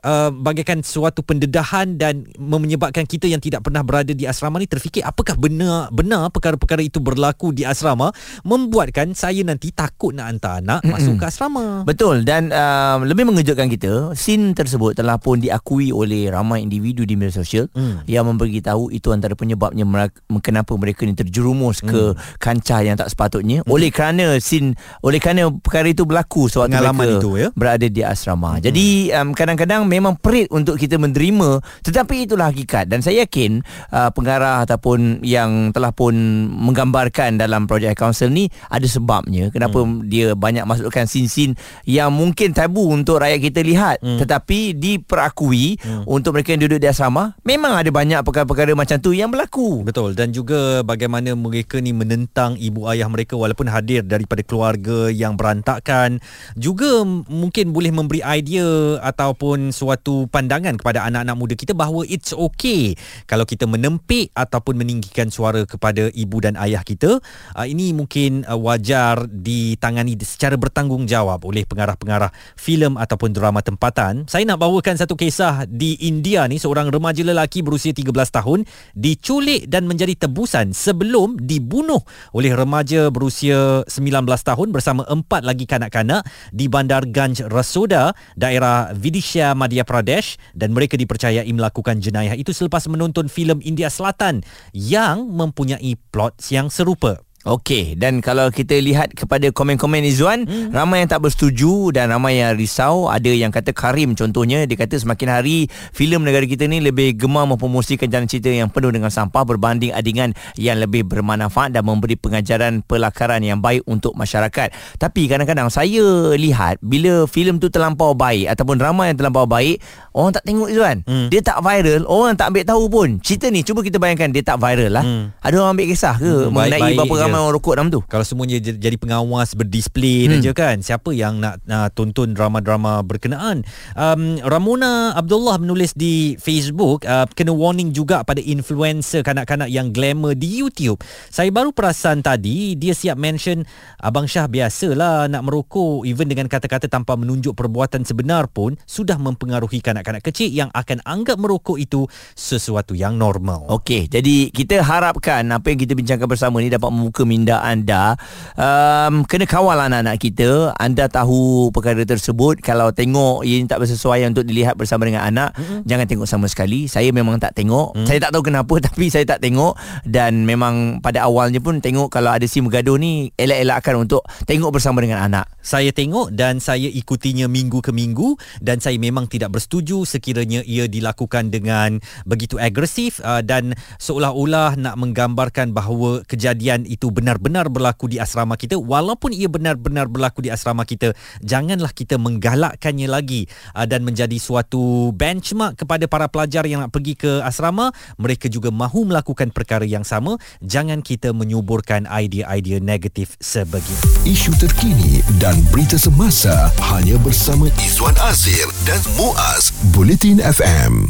uh, 0.08 0.30
bagaikan 0.32 0.80
suatu 0.80 1.20
pendedahan 1.20 2.00
dan 2.00 2.24
menyebabkan 2.40 3.04
kita 3.04 3.28
yang 3.28 3.44
tidak 3.44 3.68
pernah 3.68 3.84
berada 3.84 4.16
di 4.16 4.24
asrama 4.24 4.64
ni 4.64 4.72
terfikir 4.72 5.04
apakah 5.04 5.36
benar 5.36 5.92
benar 5.92 6.32
perkara-perkara 6.32 6.80
itu 6.80 7.04
berlaku 7.04 7.52
di 7.52 7.68
asrama 7.68 8.16
membuatkan 8.48 9.12
saya 9.12 9.44
nanti 9.44 9.76
takut 9.76 10.16
nak 10.16 10.32
hantar 10.32 10.64
anak 10.64 10.80
mm-hmm. 10.82 10.94
masuk 10.96 11.14
ke 11.20 11.26
asrama. 11.28 11.66
Betul 11.84 12.24
dan 12.24 12.50
uh, 12.56 13.04
lebih 13.04 13.28
mengejutkan 13.28 13.68
kita 13.68 14.16
scene 14.16 14.56
tersebut 14.56 14.96
telah 14.96 15.20
pun 15.20 15.44
diakui 15.44 15.92
oleh 15.92 16.32
ramai 16.32 16.64
individu 16.64 17.04
di 17.04 17.20
media 17.20 17.36
sosial 17.36 17.68
mm. 17.74 18.08
yang 18.08 18.26
memberitahu 18.30 18.94
itu 18.94 19.12
antara 19.12 19.34
penyebabnya 19.36 19.84
mereka, 19.84 20.22
kenapa 20.40 20.74
mereka 20.78 21.04
ni 21.04 21.18
terjerumus 21.18 21.84
mm. 21.84 21.90
ke 21.90 22.02
kancah 22.40 22.82
yang 22.86 22.96
tak 22.96 23.12
sepatutnya 23.12 23.66
mm. 23.66 23.70
oleh 23.74 23.90
kerana 23.92 24.38
scene 24.40 24.78
oleh 25.04 25.20
kerana 25.20 25.50
perkara 25.52 25.90
itu 25.90 26.06
berlaku 26.08 26.48
sewaktu 26.48 26.78
mereka 26.78 27.20
itu, 27.20 27.32
ya? 27.36 27.48
berada 27.58 27.88
di 27.90 28.02
asrama. 28.06 28.58
Mm. 28.58 28.62
Jadi 28.64 28.86
um, 29.14 29.30
kadang-kadang 29.34 29.82
memang 29.98 30.16
perit 30.22 30.48
untuk 30.54 30.78
kita 30.78 31.02
menerima 31.02 31.62
tetapi 31.82 32.30
itulah 32.30 32.54
hakikat 32.54 32.86
dan 32.86 33.02
saya 33.02 33.26
yakin 33.26 33.66
uh, 33.90 34.14
pengarah 34.14 34.62
ataupun 34.64 35.26
yang 35.26 35.74
telah 35.74 35.90
pun 35.90 36.14
menggambarkan 36.54 37.42
dalam 37.42 37.66
projek 37.66 37.98
council 37.98 38.30
ni 38.30 38.48
ada 38.70 38.86
sebabnya 38.86 39.50
kenapa 39.50 39.82
hmm. 39.82 40.06
dia 40.06 40.38
banyak 40.38 40.64
masukkan 40.70 41.10
sin-sin 41.10 41.58
yang 41.90 42.14
mungkin 42.14 42.54
tabu 42.54 42.94
untuk 42.94 43.20
rakyat 43.20 43.42
kita 43.42 43.60
lihat 43.66 43.98
hmm. 44.00 44.22
tetapi 44.22 44.78
diperakui 44.78 45.82
hmm. 45.82 46.06
untuk 46.06 46.38
mereka 46.38 46.54
yang 46.54 46.62
duduk 46.70 46.80
di 46.80 46.88
asrama 46.88 47.34
memang 47.42 47.74
ada 47.74 47.90
banyak 47.90 48.22
perkara-perkara 48.22 48.78
macam 48.78 49.02
tu 49.02 49.12
yang 49.18 49.34
berlaku 49.34 49.82
betul 49.82 50.14
dan 50.14 50.30
juga 50.30 50.86
bagaimana 50.86 51.34
mereka 51.34 51.82
ni 51.82 51.92
menentang 51.92 52.54
ibu 52.62 52.86
ayah 52.92 53.10
mereka 53.10 53.34
walaupun 53.34 53.66
hadir 53.68 54.06
daripada 54.06 54.46
keluarga 54.46 55.10
yang 55.10 55.34
berantakan 55.34 56.22
juga 56.54 57.02
mungkin 57.28 57.74
boleh 57.74 57.92
memberi 57.92 58.22
idea 58.22 59.02
ataupun 59.02 59.72
suatu 59.78 60.26
pandangan 60.34 60.74
kepada 60.82 61.06
anak-anak 61.06 61.36
muda 61.38 61.54
kita 61.54 61.78
bahawa 61.78 62.02
it's 62.10 62.34
okay 62.34 62.98
kalau 63.30 63.46
kita 63.46 63.70
menempik 63.70 64.34
ataupun 64.34 64.74
meninggikan 64.74 65.30
suara 65.30 65.62
kepada 65.70 66.10
ibu 66.18 66.42
dan 66.42 66.58
ayah 66.58 66.82
kita. 66.82 67.22
Uh, 67.54 67.68
ini 67.70 67.94
mungkin 67.94 68.42
uh, 68.50 68.58
wajar 68.58 69.30
ditangani 69.30 70.18
secara 70.26 70.58
bertanggungjawab 70.58 71.46
oleh 71.46 71.62
pengarah-pengarah 71.70 72.34
filem 72.58 72.98
ataupun 72.98 73.30
drama 73.36 73.62
tempatan. 73.62 74.26
Saya 74.26 74.50
nak 74.50 74.66
bawakan 74.66 74.98
satu 74.98 75.14
kisah 75.14 75.70
di 75.70 75.94
India 76.10 76.50
ni. 76.50 76.58
Seorang 76.58 76.90
remaja 76.90 77.22
lelaki 77.22 77.62
berusia 77.62 77.94
13 77.94 78.10
tahun 78.34 78.66
diculik 78.98 79.70
dan 79.70 79.86
menjadi 79.86 80.26
tebusan 80.26 80.74
sebelum 80.74 81.38
dibunuh 81.38 82.02
oleh 82.34 82.56
remaja 82.56 83.14
berusia 83.14 83.84
19 83.86 84.26
tahun 84.26 84.68
bersama 84.72 85.04
empat 85.06 85.44
lagi 85.44 85.68
kanak-kanak 85.68 86.24
di 86.56 86.72
Bandar 86.72 87.06
Ganj 87.06 87.46
Rasoda 87.52 88.16
daerah 88.40 88.96
Vidisha 88.96 89.52
Madhya 89.68 89.84
Pradesh 89.84 90.40
dan 90.56 90.72
mereka 90.72 90.96
dipercayai 90.96 91.52
melakukan 91.52 92.00
jenayah 92.00 92.40
itu 92.40 92.56
selepas 92.56 92.88
menonton 92.88 93.28
filem 93.28 93.60
India 93.68 93.92
Selatan 93.92 94.48
yang 94.72 95.28
mempunyai 95.28 96.00
plot 96.16 96.40
yang 96.48 96.72
serupa. 96.72 97.27
Okey 97.48 97.96
dan 97.96 98.20
kalau 98.20 98.52
kita 98.52 98.76
lihat 98.76 99.16
kepada 99.16 99.48
komen-komen 99.56 100.04
Izwan 100.04 100.44
hmm. 100.44 100.76
ramai 100.76 101.00
yang 101.00 101.08
tak 101.08 101.24
bersetuju 101.24 101.96
dan 101.96 102.12
ramai 102.12 102.44
yang 102.44 102.60
risau 102.60 103.08
ada 103.08 103.32
yang 103.32 103.56
kata 103.56 103.72
Karim 103.72 104.20
contohnya 104.20 104.68
dia 104.68 104.76
kata 104.76 105.00
semakin 105.00 105.40
hari 105.40 105.72
filem 105.96 106.28
negara 106.28 106.44
kita 106.44 106.68
ni 106.68 106.84
lebih 106.84 107.16
gemar 107.16 107.48
mempromosikan 107.48 108.12
jalan 108.12 108.28
cerita 108.28 108.52
yang 108.52 108.68
penuh 108.68 108.92
dengan 108.92 109.08
sampah 109.08 109.48
berbanding 109.48 109.96
adingan 109.96 110.36
yang 110.60 110.76
lebih 110.84 111.08
bermanfaat 111.08 111.72
dan 111.72 111.88
memberi 111.88 112.20
pengajaran 112.20 112.84
pelakaran 112.84 113.40
yang 113.40 113.64
baik 113.64 113.80
untuk 113.88 114.12
masyarakat 114.20 114.76
tapi 115.00 115.32
kadang-kadang 115.32 115.72
saya 115.72 116.36
lihat 116.36 116.84
bila 116.84 117.32
filem 117.32 117.64
tu 117.64 117.72
terlampau 117.72 118.12
baik 118.12 118.52
ataupun 118.52 118.76
drama 118.76 119.08
yang 119.08 119.16
terlampau 119.16 119.48
baik 119.48 119.80
orang 120.12 120.36
tak 120.36 120.44
tengok 120.44 120.68
Izwan 120.68 121.08
hmm. 121.08 121.32
dia 121.32 121.40
tak 121.40 121.64
viral 121.64 122.04
orang 122.12 122.36
tak 122.36 122.52
ambil 122.52 122.68
tahu 122.68 122.84
pun 122.92 123.08
cerita 123.24 123.48
ni 123.48 123.64
cuba 123.64 123.80
kita 123.88 124.04
bayangkan 124.04 124.36
dia 124.36 124.44
tak 124.44 124.60
viral 124.60 124.92
lah 124.92 125.04
hmm. 125.08 125.40
ada 125.40 125.56
orang 125.64 125.80
ambil 125.80 125.88
kisah 125.88 126.20
ke 126.20 126.28
hmm, 126.28 126.52
mengenai 126.52 126.76
baik-baik 126.76 127.08
berapa 127.08 127.16
ramai 127.24 127.37
orang 127.44 127.56
rokok 127.60 127.74
dalam 127.78 127.90
tu. 127.94 128.02
Kalau 128.10 128.26
semuanya 128.26 128.58
jadi 128.58 128.98
pengawas 128.98 129.54
berdisplay 129.54 130.26
hmm. 130.26 130.32
saja 130.40 130.52
kan 130.58 130.76
siapa 130.82 131.10
yang 131.14 131.38
nak, 131.38 131.62
nak 131.70 131.94
tonton 131.94 132.34
drama-drama 132.34 133.06
berkenaan? 133.06 133.62
Um, 133.94 134.42
Ramona 134.42 135.14
Abdullah 135.14 135.62
menulis 135.62 135.94
di 135.94 136.40
Facebook 136.42 137.06
uh, 137.06 137.30
kena 137.38 137.54
warning 137.54 137.94
juga 137.94 138.26
pada 138.26 138.42
influencer 138.42 139.22
kanak-kanak 139.22 139.70
yang 139.70 139.94
glamour 139.94 140.34
di 140.34 140.50
YouTube. 140.64 140.98
Saya 141.30 141.54
baru 141.54 141.70
perasan 141.76 142.26
tadi 142.26 142.74
dia 142.80 142.98
siap 142.98 143.20
mention 143.20 143.62
Abang 144.02 144.26
Syah 144.26 144.50
biasalah 144.50 145.30
nak 145.30 145.46
merokok. 145.46 146.08
Even 146.08 146.32
dengan 146.32 146.50
kata-kata 146.50 146.90
tanpa 146.90 147.14
menunjuk 147.20 147.54
perbuatan 147.54 148.08
sebenar 148.08 148.48
pun 148.50 148.80
sudah 148.88 149.20
mempengaruhi 149.20 149.84
kanak-kanak 149.84 150.24
kecil 150.24 150.50
yang 150.50 150.72
akan 150.72 151.04
anggap 151.04 151.36
merokok 151.36 151.76
itu 151.78 152.08
sesuatu 152.34 152.96
yang 152.96 153.20
normal. 153.20 153.68
Okey, 153.68 154.08
jadi 154.08 154.50
kita 154.50 154.80
harapkan 154.80 155.44
apa 155.52 155.74
yang 155.74 155.80
kita 155.84 155.94
bincangkan 155.94 156.28
bersama 156.30 156.64
ni 156.64 156.72
dapat 156.72 156.90
membuka 156.90 157.27
minda 157.28 157.60
anda 157.60 158.16
um, 158.56 159.28
kena 159.28 159.44
kawal 159.44 159.76
anak-anak 159.76 160.18
kita. 160.18 160.72
Anda 160.80 161.12
tahu 161.12 161.70
perkara 161.76 162.08
tersebut. 162.08 162.64
Kalau 162.64 162.96
tengok 162.96 163.44
ia 163.44 163.60
tak 163.68 163.84
bersesuaian 163.84 164.32
untuk 164.32 164.48
dilihat 164.48 164.80
bersama 164.80 165.04
dengan 165.04 165.28
anak 165.28 165.52
mm-hmm. 165.58 165.84
jangan 165.84 166.06
tengok 166.08 166.28
sama 166.28 166.48
sekali. 166.48 166.88
Saya 166.88 167.12
memang 167.12 167.38
tak 167.38 167.58
tengok. 167.58 167.98
Mm. 167.98 168.08
saya 168.08 168.20
tak 168.24 168.32
tahu 168.32 168.44
kenapa 168.48 168.74
tapi 168.88 169.12
saya 169.12 169.28
tak 169.28 169.44
tengok. 169.44 169.76
Dan 170.08 170.48
memang 170.48 171.04
pada 171.04 171.28
awalnya 171.28 171.60
pun 171.60 171.84
tengok 171.84 172.08
kalau 172.08 172.32
ada 172.32 172.46
si 172.48 172.64
bergaduh 172.64 172.96
ni 172.96 173.30
elak-elakkan 173.36 174.00
untuk 174.00 174.24
tengok 174.48 174.72
bersama 174.72 175.04
dengan 175.04 175.24
anak. 175.24 175.46
Saya 175.60 175.92
tengok 175.92 176.32
dan 176.32 176.64
saya 176.64 176.88
ikutinya 176.88 177.52
minggu 177.52 177.84
ke 177.84 177.92
minggu 177.92 178.40
dan 178.64 178.80
saya 178.80 178.96
memang 178.96 179.28
tidak 179.28 179.52
bersetuju 179.58 180.08
sekiranya 180.08 180.64
ia 180.64 180.88
dilakukan 180.88 181.52
dengan 181.52 182.00
begitu 182.24 182.56
agresif 182.56 183.20
uh, 183.24 183.44
dan 183.44 183.76
seolah-olah 184.00 184.80
nak 184.80 184.96
menggambarkan 184.96 185.76
bahawa 185.76 186.24
kejadian 186.24 186.88
itu 186.88 187.07
benar-benar 187.10 187.72
berlaku 187.72 188.12
di 188.12 188.18
asrama 188.22 188.56
kita. 188.60 188.78
Walaupun 188.78 189.34
ia 189.34 189.50
benar-benar 189.50 190.08
berlaku 190.08 190.46
di 190.46 190.50
asrama 190.54 190.88
kita 190.88 191.14
janganlah 191.44 191.92
kita 191.92 192.20
menggalakkannya 192.22 193.08
lagi 193.10 193.50
uh, 193.74 193.86
dan 193.88 194.04
menjadi 194.04 194.38
suatu 194.38 195.12
benchmark 195.16 195.80
kepada 195.84 196.06
para 196.06 196.28
pelajar 196.28 196.64
yang 196.68 196.86
nak 196.86 196.94
pergi 196.94 197.18
ke 197.18 197.42
asrama. 197.44 197.92
Mereka 198.20 198.52
juga 198.52 198.70
mahu 198.70 199.10
melakukan 199.10 199.52
perkara 199.52 199.84
yang 199.84 200.04
sama. 200.04 200.40
Jangan 200.64 201.02
kita 201.02 201.32
menyuburkan 201.32 202.08
idea-idea 202.08 202.80
negatif 202.84 203.36
sebegitu 203.40 204.08
isu 204.28 204.52
terkini 204.60 205.24
dan 205.40 205.56
berita 205.72 205.96
semasa 205.96 206.68
hanya 206.92 207.16
bersama 207.24 207.72
Izwan 207.80 208.16
Azir 208.28 208.68
dan 208.84 209.00
Muaz 209.16 209.72
Bulletin 209.96 210.44
FM 210.44 211.08